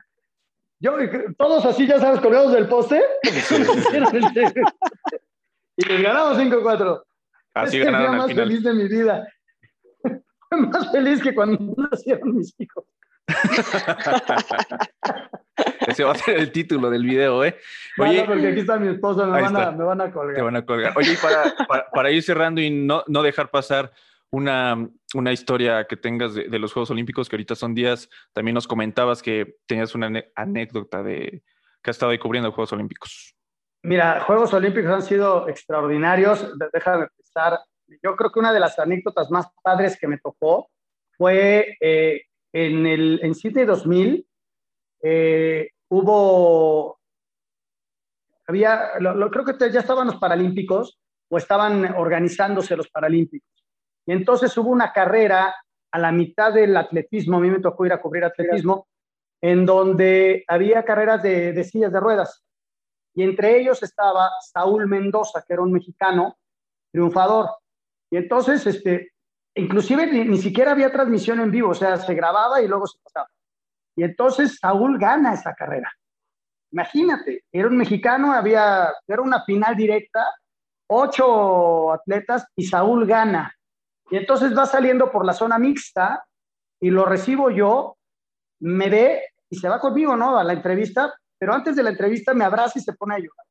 Yo, 0.80 0.96
todos 1.36 1.66
así, 1.66 1.86
ya 1.86 2.00
sabes, 2.00 2.20
colgados 2.20 2.52
del 2.52 2.66
poste. 2.68 3.02
y 5.76 5.84
les 5.84 6.02
ganamos 6.02 6.38
5-4. 6.38 7.02
Así 7.54 7.78
es 7.78 7.84
ganaron 7.84 8.06
el 8.06 8.12
día 8.12 8.26
más 8.26 8.34
feliz 8.34 8.62
de 8.62 8.72
mi 8.72 8.88
vida. 8.88 9.26
Fue 10.48 10.58
más 10.58 10.90
feliz 10.90 11.22
que 11.22 11.34
cuando 11.34 11.74
nacieron 11.76 12.36
mis 12.36 12.54
hijos. 12.58 12.84
Ese 15.86 16.04
va 16.04 16.12
a 16.12 16.14
ser 16.14 16.38
el 16.38 16.52
título 16.52 16.90
del 16.90 17.04
video, 17.04 17.44
¿eh? 17.44 17.56
Oye, 17.98 18.24
porque 18.24 18.48
aquí 18.48 18.60
está 18.60 18.78
mi 18.78 18.88
esposo, 18.88 19.26
me, 19.26 19.40
van 19.40 19.56
a, 19.56 19.70
me 19.72 19.84
van 19.84 20.00
a, 20.00 20.10
colgar. 20.10 20.36
Te 20.36 20.42
van 20.42 20.56
a 20.56 20.64
colgar. 20.64 20.94
Oye, 20.96 21.16
para, 21.20 21.54
para, 21.90 22.10
ir 22.10 22.22
cerrando 22.22 22.60
y 22.60 22.70
no, 22.70 23.04
no 23.06 23.22
dejar 23.22 23.50
pasar 23.50 23.92
una, 24.30 24.88
una 25.14 25.32
historia 25.32 25.86
que 25.86 25.96
tengas 25.96 26.34
de, 26.34 26.58
los 26.58 26.72
Juegos 26.72 26.90
Olímpicos, 26.90 27.28
que 27.28 27.36
ahorita 27.36 27.54
son 27.54 27.74
días, 27.74 28.08
también 28.32 28.54
nos 28.54 28.68
comentabas 28.68 29.22
que 29.22 29.56
tenías 29.66 29.94
una 29.94 30.24
anécdota 30.34 31.02
de 31.02 31.42
que 31.82 31.90
has 31.90 31.96
estado 31.96 32.12
ahí 32.12 32.18
cubriendo 32.18 32.52
Juegos 32.52 32.72
Olímpicos. 32.72 33.34
Mira, 33.82 34.20
Juegos 34.20 34.52
Olímpicos 34.52 34.92
han 34.92 35.02
sido 35.02 35.48
extraordinarios. 35.48 36.52
Déjame 36.72 37.04
empezar. 37.04 37.60
Yo 38.02 38.14
creo 38.14 38.30
que 38.30 38.38
una 38.38 38.52
de 38.52 38.60
las 38.60 38.78
anécdotas 38.78 39.30
más 39.30 39.46
padres 39.62 39.98
que 39.98 40.06
me 40.06 40.18
tocó 40.18 40.70
fue 41.16 41.76
eh, 41.80 42.22
en 42.52 42.86
el 42.86 43.20
en 43.22 43.34
Sydney 43.34 43.64
2000. 43.64 44.26
Eh, 45.02 45.70
hubo, 45.88 47.00
había, 48.46 48.92
creo 49.30 49.44
que 49.44 49.72
ya 49.72 49.80
estaban 49.80 50.06
los 50.06 50.16
Paralímpicos 50.16 50.98
o 51.28 51.38
estaban 51.38 51.94
organizándose 51.96 52.76
los 52.76 52.90
Paralímpicos. 52.90 53.59
Entonces 54.12 54.56
hubo 54.56 54.70
una 54.70 54.92
carrera 54.92 55.54
a 55.92 55.98
la 55.98 56.12
mitad 56.12 56.52
del 56.52 56.76
atletismo, 56.76 57.36
a 57.36 57.40
mí 57.40 57.50
me 57.50 57.60
tocó 57.60 57.86
ir 57.86 57.92
a 57.92 58.00
cubrir 58.00 58.24
atletismo, 58.24 58.88
en 59.40 59.66
donde 59.66 60.44
había 60.46 60.84
carreras 60.84 61.22
de, 61.22 61.52
de 61.52 61.64
sillas 61.64 61.92
de 61.92 62.00
ruedas. 62.00 62.44
Y 63.14 63.22
entre 63.22 63.58
ellos 63.58 63.82
estaba 63.82 64.30
Saúl 64.52 64.86
Mendoza, 64.86 65.42
que 65.46 65.54
era 65.54 65.62
un 65.62 65.72
mexicano 65.72 66.38
triunfador. 66.92 67.50
Y 68.10 68.16
entonces, 68.16 68.66
este, 68.66 69.12
inclusive 69.54 70.06
ni, 70.06 70.24
ni, 70.24 70.38
siquiera 70.38 70.72
había 70.72 70.92
transmisión 70.92 71.40
en 71.40 71.50
vivo, 71.50 71.70
o 71.70 71.74
sea, 71.74 71.96
se 71.96 72.14
grababa 72.14 72.60
y 72.60 72.68
luego 72.68 72.86
se 72.86 72.98
pasaba. 73.02 73.28
Y 73.96 74.04
entonces 74.04 74.58
Saúl 74.58 74.98
gana 74.98 75.34
esa 75.34 75.54
carrera. 75.54 75.92
Imagínate, 76.72 77.44
era 77.50 77.68
un 77.68 77.76
mexicano, 77.76 78.32
había, 78.32 78.92
era 79.06 79.22
una 79.22 79.44
final 79.44 79.74
directa, 79.74 80.24
ocho 80.88 81.92
atletas 81.92 82.46
y 82.54 82.64
Saúl 82.64 83.06
gana. 83.06 83.52
Y 84.10 84.16
entonces 84.16 84.56
va 84.56 84.66
saliendo 84.66 85.10
por 85.10 85.24
la 85.24 85.32
zona 85.32 85.58
mixta 85.58 86.24
y 86.80 86.90
lo 86.90 87.04
recibo 87.04 87.50
yo, 87.50 87.96
me 88.60 88.88
ve 88.90 89.22
y 89.48 89.56
se 89.56 89.68
va 89.68 89.80
conmigo, 89.80 90.16
¿no? 90.16 90.38
A 90.38 90.44
la 90.44 90.52
entrevista, 90.52 91.14
pero 91.38 91.54
antes 91.54 91.76
de 91.76 91.82
la 91.82 91.90
entrevista 91.90 92.34
me 92.34 92.44
abraza 92.44 92.78
y 92.78 92.82
se 92.82 92.92
pone 92.94 93.14
a 93.14 93.18
llorar. 93.18 93.46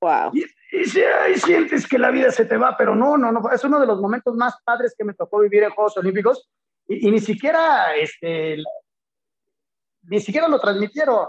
Wow. 0.00 0.32
Y, 0.34 0.44
y, 0.80 1.38
sientes 1.38 1.86
que 1.86 1.98
la 1.98 2.10
vida 2.10 2.30
se 2.30 2.46
te 2.46 2.56
va, 2.56 2.76
pero 2.76 2.94
no, 2.94 3.18
no, 3.18 3.32
no, 3.32 3.50
es 3.50 3.62
uno 3.64 3.78
de 3.80 3.86
los 3.86 4.00
momentos 4.00 4.34
más 4.34 4.54
padres 4.64 4.94
que 4.96 5.04
me 5.04 5.14
tocó 5.14 5.40
vivir 5.40 5.62
en 5.62 5.70
Juegos 5.70 5.96
Olímpicos 5.98 6.48
y, 6.88 7.08
y 7.08 7.10
ni 7.10 7.20
siquiera, 7.20 7.94
este, 7.96 8.58
ni 10.02 10.20
siquiera 10.20 10.48
lo 10.48 10.58
transmitieron. 10.58 11.28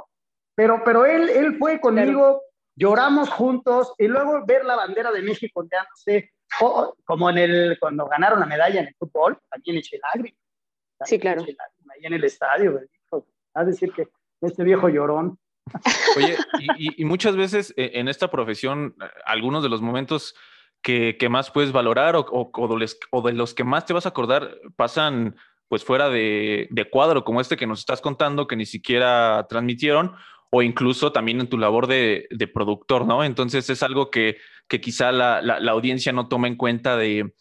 Pero, 0.56 0.82
pero 0.84 1.06
él, 1.06 1.30
él 1.30 1.58
fue 1.58 1.80
conmigo, 1.80 2.44
lloramos 2.76 3.30
juntos 3.30 3.94
y 3.98 4.08
luego 4.08 4.46
ver 4.46 4.66
la 4.66 4.76
bandera 4.76 5.12
de 5.12 5.22
México 5.22 5.62
ondeándose, 5.62 6.32
como 7.06 7.30
en 7.30 7.38
el, 7.38 7.78
cuando 7.80 8.08
ganaron 8.08 8.40
la 8.40 8.46
medalla 8.46 8.82
en 8.82 8.88
el 8.88 8.96
fútbol, 8.96 9.38
también 9.50 9.78
eché 9.78 10.00
lágrimas. 10.02 10.40
Sí, 11.06 11.20
claro. 11.20 11.42
Ahí 11.44 12.06
en 12.06 12.14
el 12.14 12.24
estadio, 12.24 12.80
a 13.54 13.64
decir 13.64 13.92
que 13.92 14.08
este 14.42 14.64
viejo 14.64 14.90
llorón. 14.90 15.38
Oye, 16.18 16.38
y, 16.78 17.06
muchas 17.06 17.36
veces 17.36 17.74
eh, 17.78 17.92
en 17.96 18.08
esta 18.08 18.30
profesión, 18.30 18.96
algunos 19.26 19.64
de 19.64 19.70
los 19.70 19.82
momentos 19.82 20.36
que, 20.82 21.18
que 21.20 21.30
más 21.30 21.52
puedes 21.52 21.72
valorar 21.72 22.16
o, 22.16 22.22
o, 22.22 22.52
o, 22.54 23.22
de 23.22 23.34
los 23.34 23.54
que 23.54 23.64
más 23.64 23.86
te 23.86 23.94
vas 23.94 24.06
a 24.06 24.10
acordar 24.10 24.58
pasan 24.76 25.36
pues 25.68 25.86
fuera 25.86 26.10
de, 26.10 26.68
de, 26.72 26.90
cuadro 26.90 27.24
como 27.24 27.40
este 27.40 27.56
que 27.56 27.68
nos 27.68 27.80
estás 27.80 28.02
contando, 28.02 28.48
que 28.48 28.58
ni 28.58 28.66
siquiera 28.66 29.46
transmitieron, 29.48 30.16
o 30.52 30.62
incluso 30.62 31.12
también 31.12 31.40
en 31.40 31.48
tu 31.48 31.58
labor 31.58 31.88
de, 31.88 32.28
de 32.30 32.48
productor, 32.48 33.06
¿no? 33.06 33.24
Entonces 33.24 33.70
es 33.70 33.82
algo 33.84 34.12
que, 34.12 34.38
que 34.68 34.82
quizá 34.82 35.12
la, 35.12 35.42
la, 35.42 35.72
audiencia 35.72 36.12
no 36.12 36.28
toma 36.28 36.48
en 36.48 36.58
cuenta 36.58 36.98
de, 36.98 37.34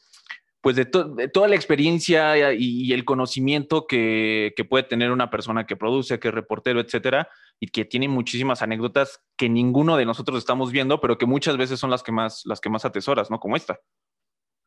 pues 0.60 0.76
de, 0.76 0.84
toda 0.84 1.48
la 1.48 1.56
experiencia 1.56 2.52
y, 2.54 2.92
el 2.92 3.04
conocimiento 3.04 3.86
que, 3.88 4.52
que, 4.56 4.64
puede 4.64 4.84
tener 4.84 5.10
una 5.10 5.28
persona 5.28 5.66
que 5.66 5.76
produce, 5.76 6.20
que 6.20 6.28
es 6.28 6.34
reportero, 6.34 6.80
etcétera, 6.80 7.28
y 7.58 7.66
que 7.68 7.84
tiene 7.84 8.06
muchísimas 8.06 8.62
anécdotas 8.62 9.20
que 9.36 9.48
ninguno 9.48 9.96
de 9.96 10.06
nosotros 10.06 10.38
estamos 10.38 10.70
viendo, 10.70 11.00
pero 11.00 11.18
que 11.18 11.26
muchas 11.26 11.56
veces 11.56 11.80
son 11.80 11.90
las 11.90 12.04
que 12.04 12.12
más, 12.12 12.42
las 12.46 12.60
que 12.60 12.70
más 12.70 12.84
atesoras, 12.84 13.28
¿no? 13.28 13.40
Como 13.40 13.56
esta. 13.56 13.80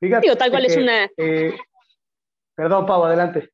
Fíjate 0.01 0.27
Digo, 0.27 0.35
tal 0.35 0.51
cual 0.51 0.65
es 0.65 0.75
una... 0.75 1.05
Eh, 1.15 1.55
perdón, 2.55 2.85
Pau, 2.85 3.05
adelante. 3.05 3.51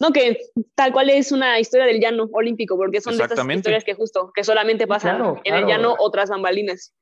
No, 0.00 0.12
que 0.12 0.38
tal 0.74 0.92
cual 0.92 1.10
es 1.10 1.32
una 1.32 1.58
historia 1.58 1.86
del 1.86 2.00
llano 2.00 2.28
olímpico, 2.32 2.76
porque 2.76 3.00
son 3.00 3.16
de 3.16 3.24
estas 3.24 3.48
historias 3.48 3.84
que 3.84 3.94
justo, 3.94 4.30
que 4.32 4.44
solamente 4.44 4.86
pasan 4.86 5.40
en 5.42 5.54
el 5.54 5.66
llano 5.66 5.94
otras 5.98 6.30
bambalinas. 6.30 6.94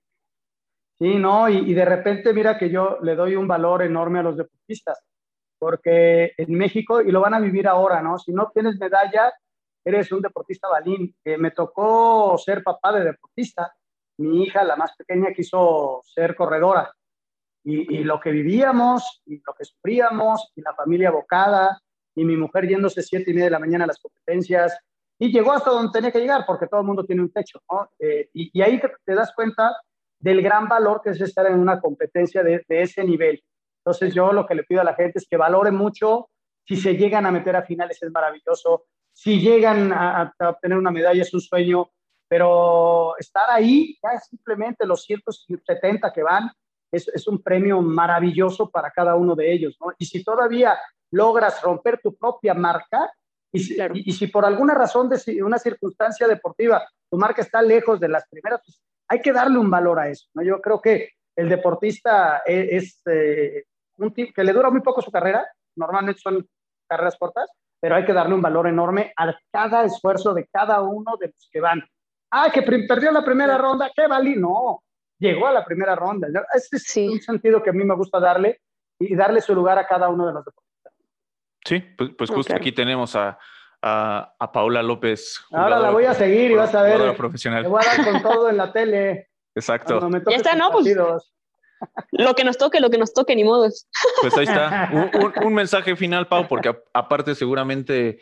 Sí, 0.99 1.17
no, 1.17 1.49
y, 1.51 1.75
de 1.75 1.85
repente 1.85 2.33
mira 2.33 2.57
que 2.57 2.71
yo 2.71 2.99
le 3.03 3.15
doy 3.15 3.37
un 3.37 3.47
valor 3.47 3.83
enorme 3.83 4.21
a 4.21 4.23
los 4.23 4.39
deportistas, 4.39 4.99
porque 5.59 6.33
en 6.39 6.55
México, 6.55 7.03
y 7.03 7.13
lo 7.13 7.21
van 7.21 7.35
a 7.35 7.41
vivir 7.41 7.69
ahora, 7.69 8.01
¿no? 8.01 8.19
Si 8.19 8.33
no 8.33 8.51
tienes 8.55 8.79
medalla, 8.79 9.31
eres 9.85 10.11
un 10.11 10.23
deportista 10.23 10.69
balín. 10.69 11.15
Eh, 11.23 11.37
me 11.37 11.51
tocó 11.51 12.39
ser 12.39 12.63
papá 12.63 12.93
de 12.93 13.05
deportista. 13.05 13.75
Mi 14.19 14.45
hija, 14.45 14.65
la 14.65 14.77
más 14.77 14.97
pequeña, 14.97 15.35
quiso 15.35 16.01
ser 16.03 16.35
corredora. 16.35 16.91
Y, 17.63 17.99
y 17.99 18.05
lo 18.05 18.19
que 18.19 18.31
vivíamos, 18.31 19.23
y 19.27 19.43
lo 19.45 19.53
que 19.53 19.67
sufríamos, 19.67 20.51
y 20.57 20.63
la 20.63 20.75
familia 20.75 21.11
abocada, 21.11 21.79
y 22.17 22.25
mi 22.25 22.37
mujer 22.37 22.67
yéndose 22.67 23.03
siete 23.03 23.31
y 23.31 23.35
media 23.35 23.45
de 23.45 23.51
la 23.53 23.59
mañana 23.61 23.85
a 23.85 23.89
las 23.89 24.01
competencias, 24.01 24.77
y 25.19 25.33
llegó 25.33 25.53
hasta 25.53 25.71
donde 25.71 25.93
tenía 25.93 26.11
que 26.11 26.21
llegar, 26.21 26.45
porque 26.47 26.67
todo 26.67 26.81
el 26.81 26.87
mundo 26.87 27.05
tiene 27.05 27.23
un 27.23 27.33
techo, 27.33 27.63
¿no? 27.71 27.91
Eh, 27.99 28.29
y, 28.33 28.61
ahí 28.61 28.81
te, 28.81 29.15
das 29.15 29.33
cuenta 29.35 29.75
del 30.19 30.43
gran 30.43 30.69
valor 30.69 31.01
que 31.03 31.11
es 31.11 31.21
estar 31.21 31.47
en 31.47 31.59
una 31.59 31.81
competencia 31.81 32.43
de, 32.43 32.65
ese 32.69 33.05
nivel. 33.05 33.43
Entonces 33.85 34.15
yo 34.15 34.33
lo 34.33 34.47
que 34.47 34.55
le 34.55 34.65
pido 34.65 34.81
a 34.81 34.85
la 34.85 34.95
gente 34.95 35.19
es 35.19 35.27
que 35.29 35.37
valore 35.37 35.71
mucho, 35.71 36.29
si 36.67 36.77
se 36.77 36.97
llegan 36.97 37.25
a 37.25 37.31
meter 37.31 37.55
a 37.57 37.63
finales 37.63 38.03
es 38.03 38.11
maravilloso, 38.11 38.87
si 39.13 39.41
llegan 39.41 39.93
a, 39.93 40.35
obtener 40.41 40.77
una 40.77 40.91
medalla 40.91 41.23
es 41.23 41.33
un 41.33 41.41
sueño, 41.41 41.91
pero 42.29 43.17
estar 43.19 43.49
ahí, 43.49 43.97
ya 44.03 44.19
simplemente 44.19 44.85
los 44.85 45.05
170 45.05 46.13
que 46.13 46.23
van, 46.23 46.51
es, 46.91 47.09
es, 47.09 47.27
un 47.29 47.43
premio 47.43 47.81
maravilloso 47.81 48.71
para 48.71 48.91
cada 48.91 49.15
uno 49.15 49.35
de 49.35 49.53
ellos, 49.53 49.77
¿no? 49.81 49.93
Y 49.99 50.07
si 50.07 50.23
todavía 50.23 50.77
logras 51.13 51.63
romper 51.63 52.01
tu 52.03 52.17
propia 52.17 52.55
marca 52.55 53.11
y 53.53 54.13
si, 54.13 54.27
por 54.27 54.45
alguna 54.45 54.75
razón 54.75 55.09
de 55.09 55.43
una 55.43 55.59
circunstancia 55.59 56.29
deportiva 56.29 56.87
tu 57.11 57.17
marca 57.17 57.41
está 57.41 57.63
lejos 57.63 57.99
de 58.01 58.09
las 58.09 58.29
primeras, 58.29 58.61
pues 58.65 58.83
hay 59.09 59.21
que 59.21 59.33
darle 59.33 59.59
un 59.59 59.71
valor 59.71 59.99
a 59.99 60.09
eso. 60.09 60.27
¿no? 60.35 60.43
Yo 60.43 60.61
creo 60.61 60.81
que 60.81 61.11
el 61.37 61.49
deportista 61.49 62.43
e, 62.45 62.77
es, 62.77 63.01
eh, 63.07 63.65
un 63.99 64.13
tipo 64.13 64.33
que 64.35 64.45
le 64.45 64.53
dura 64.53 64.71
muy 64.71 64.81
poco 64.81 65.01
su 65.01 65.11
carrera, 65.11 65.47
normalmente 65.77 66.21
son 66.21 66.47
carreras 66.89 67.17
cortas, 67.19 67.51
pero 67.81 67.95
hay 67.95 68.05
que 68.05 68.13
darle 68.13 68.35
un 68.35 68.43
valor 68.43 68.67
enorme 68.67 69.13
a 69.17 69.35
cada 69.51 69.85
esfuerzo 69.85 70.35
de 70.35 70.47
cada 70.49 70.83
uno 70.83 71.17
de 71.21 71.29
los 71.29 71.49
que 71.51 71.61
van. 71.61 71.83
Ah, 72.31 72.51
que 72.53 72.63
perdió 72.63 73.13
la 73.13 73.25
primera 73.25 73.57
ronda, 73.57 73.91
qué 73.95 74.07
valí, 74.07 74.35
no, 74.37 74.83
llegó 75.19 75.47
a 75.47 75.53
la 75.53 75.65
primera 75.65 75.95
ronda. 75.95 76.29
Este 76.53 76.77
es 76.77 76.97
un 76.97 77.21
sentido 77.21 77.63
que 77.63 77.71
a 77.71 77.73
mí 77.73 77.85
me 77.85 77.95
gusta 77.95 78.19
darle 78.19 78.61
y 78.99 79.15
darle 79.15 79.41
su 79.41 79.55
lugar 79.55 79.79
a 79.79 79.87
cada 79.87 80.09
uno 80.09 80.27
de 80.27 80.33
los 80.33 80.45
deportistas. 80.45 80.66
Sí, 81.67 81.81
pues, 81.97 82.11
pues 82.17 82.31
justo 82.31 82.55
aquí 82.55 82.73
tenemos 82.73 83.17
a, 83.17 83.39
a, 83.83 84.53
Paula 84.53 84.83
López. 84.83 85.45
Ahora 85.51 85.79
la 85.79 85.91
voy 85.91 86.05
a 86.05 86.15
seguir 86.15 86.53
y 86.53 86.55
vas 86.55 86.75
a 86.75 86.83
ver. 86.83 87.17
Profesional. 87.17 87.63
Te 87.63 87.69
voy 87.69 87.83
a 87.85 87.97
dar 87.97 88.13
con 88.13 88.23
todo 88.23 88.49
en 88.49 88.57
la 88.57 88.73
tele. 88.73 89.31
Exacto. 89.55 90.09
Ya 90.29 90.37
está, 90.37 90.55
¿no? 90.55 90.71
Pues, 90.71 90.87
lo 92.13 92.35
que 92.35 92.45
nos 92.45 92.57
toque, 92.59 92.81
lo 92.81 92.91
que 92.91 92.99
nos 92.99 93.13
toque, 93.13 93.37
ni 93.37 93.45
modo. 93.45 93.69
Pues 94.21 94.37
ahí 94.37 94.45
está. 94.45 94.91
Un, 95.45 95.55
mensaje 95.55 95.97
final, 95.97 96.29
Pau, 96.29 96.49
porque 96.49 96.75
aparte 96.93 97.35
seguramente 97.35 98.21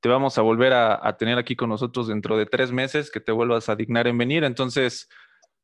te 0.00 0.08
vamos 0.08 0.38
a 0.38 0.42
volver 0.42 0.72
a, 0.72 1.16
tener 1.16 1.38
aquí 1.38 1.56
con 1.56 1.68
nosotros 1.68 2.08
dentro 2.08 2.36
de 2.36 2.46
tres 2.46 2.72
meses, 2.72 3.10
que 3.10 3.20
te 3.20 3.32
vuelvas 3.32 3.68
a 3.68 3.76
dignar 3.76 4.06
en 4.06 4.18
venir. 4.18 4.44
Entonces, 4.44 5.08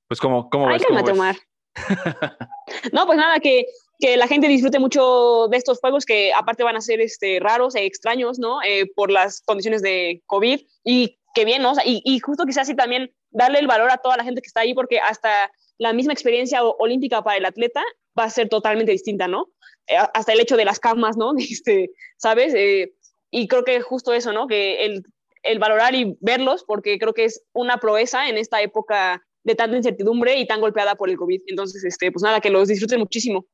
pues, 0.09 0.21
¿cómo, 0.21 0.49
cómo 0.51 0.69
ves? 0.69 0.85
¿Cómo 0.87 1.05
tomar. 1.05 1.37
no, 2.93 3.07
pues 3.07 3.19
nada, 3.19 3.41
que, 3.41 3.67
que, 4.03 4.17
la 4.17 4.27
gente 4.27 4.49
disfrute 4.49 4.79
mucho 4.79 5.49
de 5.49 5.57
estos 5.57 5.79
juegos 5.79 6.05
que 6.05 6.33
aparte 6.33 6.65
van 6.65 6.77
a 6.77 6.81
ser 6.81 7.01
este, 7.01 7.39
raros 7.41 7.75
e 7.75 7.85
extraños, 7.85 8.39
¿no? 8.39 8.63
Eh, 8.63 8.87
por 8.95 9.11
las 9.11 9.43
condiciones 9.43 9.83
de 9.83 10.23
COVID 10.27 10.61
y 10.85 11.19
que 11.35 11.45
bien, 11.45 11.63
¿no? 11.63 11.73
y, 11.85 12.03
y 12.05 12.19
justo 12.19 12.45
quizás 12.45 12.65
así 12.65 12.77
también 12.77 13.11
darle 13.31 13.59
el 13.59 13.67
valor 13.67 13.91
a 13.91 13.99
toda 13.99 14.19
la 14.19 14.25
gente 14.25 14.43
que 14.43 14.49
está 14.49 14.61
ahí 14.61 14.75
porque 14.75 15.01
hasta 15.01 15.51
la 15.79 15.93
misma 15.93 16.13
experiencia 16.13 16.63
olímpica 16.63 17.23
para 17.23 17.39
el 17.39 17.45
atleta 17.45 17.83
va 18.19 18.25
a 18.25 18.31
ser 18.31 18.49
totalmente 18.49 18.93
distinta, 18.93 19.29
¿no? 19.29 19.49
Eh, 19.87 19.97
hasta 20.15 20.33
el 20.33 20.41
hecho 20.41 20.57
de 20.57 20.65
las 20.65 20.79
camas, 20.79 21.17
¿no? 21.17 21.33
Este, 21.39 21.91
¿Sabes? 22.17 22.55
Eh, 22.55 22.93
y 23.31 23.49
creo 23.49 23.65
que 23.65 23.81
justo 23.81 24.13
eso, 24.13 24.33
¿no? 24.33 24.47
Que 24.47 24.85
el, 24.85 25.03
el, 25.43 25.59
valorar 25.59 25.95
y 25.95 26.17
verlos, 26.21 26.65
porque 26.65 26.99
creo 26.99 27.15
que 27.15 27.25
es 27.25 27.43
una 27.53 27.79
proeza 27.79 28.29
en 28.29 28.37
esta 28.37 28.61
época 28.63 29.23
de 29.45 29.55
tanta 29.55 29.77
incertidumbre 29.77 30.39
y 30.39 30.47
tan 30.47 30.61
golpeada 30.61 30.95
por 30.95 31.11
el 31.11 31.17
COVID. 31.17 31.43
Entonces, 31.47 31.83
este, 31.85 32.13
pues 32.13 32.23
nada, 32.23 32.41
que 32.41 32.51
los 32.51 32.69
disfruten 32.69 33.01
muchísimo. 33.01 33.47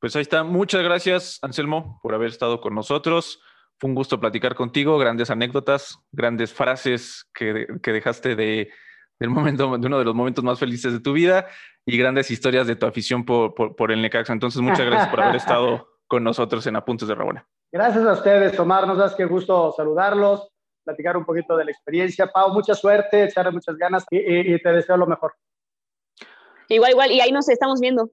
Pues 0.00 0.14
ahí 0.16 0.22
está. 0.22 0.44
Muchas 0.44 0.82
gracias, 0.82 1.38
Anselmo, 1.42 1.98
por 2.02 2.14
haber 2.14 2.28
estado 2.28 2.60
con 2.60 2.74
nosotros. 2.74 3.40
Fue 3.78 3.88
un 3.88 3.94
gusto 3.94 4.20
platicar 4.20 4.54
contigo, 4.54 4.98
grandes 4.98 5.30
anécdotas, 5.30 5.98
grandes 6.12 6.52
frases 6.52 7.28
que, 7.34 7.66
que 7.82 7.92
dejaste 7.92 8.36
de, 8.36 8.70
del 9.18 9.30
momento, 9.30 9.76
de 9.78 9.86
uno 9.86 9.98
de 9.98 10.04
los 10.04 10.14
momentos 10.14 10.44
más 10.44 10.58
felices 10.58 10.92
de 10.92 11.00
tu 11.00 11.12
vida 11.12 11.46
y 11.84 11.96
grandes 11.96 12.30
historias 12.30 12.66
de 12.66 12.76
tu 12.76 12.86
afición 12.86 13.24
por, 13.24 13.54
por, 13.54 13.92
el 13.92 14.02
Necaxa. 14.02 14.32
Entonces, 14.32 14.60
muchas 14.60 14.86
gracias 14.86 15.08
por 15.08 15.20
haber 15.20 15.36
estado 15.36 15.88
con 16.06 16.24
nosotros 16.24 16.66
en 16.66 16.76
Apuntes 16.76 17.08
de 17.08 17.14
Rabona. 17.14 17.46
Gracias 17.72 18.04
a 18.04 18.12
ustedes, 18.12 18.56
Tomar. 18.56 18.86
Nos 18.86 18.98
das 18.98 19.14
que 19.14 19.24
gusto 19.24 19.72
saludarlos, 19.76 20.48
platicar 20.84 21.16
un 21.16 21.24
poquito 21.24 21.56
de 21.56 21.64
la 21.64 21.70
experiencia. 21.70 22.26
Pau, 22.26 22.52
mucha 22.52 22.74
suerte, 22.74 23.24
echarle 23.24 23.52
muchas 23.52 23.76
ganas 23.76 24.04
y, 24.10 24.60
te 24.60 24.72
deseo 24.72 24.96
lo 24.96 25.06
mejor. 25.06 25.34
Igual, 26.68 26.92
igual, 26.92 27.12
y 27.12 27.20
ahí 27.20 27.30
nos 27.30 27.48
estamos 27.48 27.80
viendo. 27.80 28.10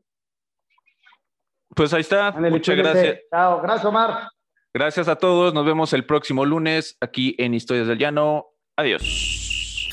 Pues 1.76 1.94
ahí 1.94 2.02
está. 2.02 2.32
muchas 2.32 2.76
gracias. 2.76 3.20
Chao, 3.30 3.62
gracias, 3.62 3.86
Omar. 3.86 4.30
Gracias 4.74 5.08
a 5.08 5.16
todos. 5.16 5.54
Nos 5.54 5.66
vemos 5.66 5.94
el 5.94 6.06
próximo 6.06 6.46
lunes 6.46 6.98
aquí 7.00 7.36
en 7.38 7.54
Historias 7.54 7.88
del 7.88 8.00
Llano. 8.00 8.48
Adiós. 8.76 9.90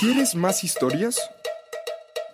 ¿Quieres 0.00 0.34
más 0.34 0.64
historias? 0.64 1.18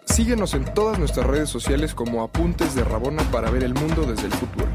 Síguenos 0.07 0.55
en 0.55 0.65
todas 0.73 0.99
nuestras 0.99 1.27
redes 1.27 1.49
sociales 1.49 1.95
como 1.95 2.23
Apuntes 2.23 2.75
de 2.75 2.85
Rabona 2.85 3.23
para 3.31 3.51
ver 3.51 3.65
el 3.65 3.75
mundo 3.75 4.03
desde 4.03 4.27
el 4.27 4.33
futuro. 4.33 4.69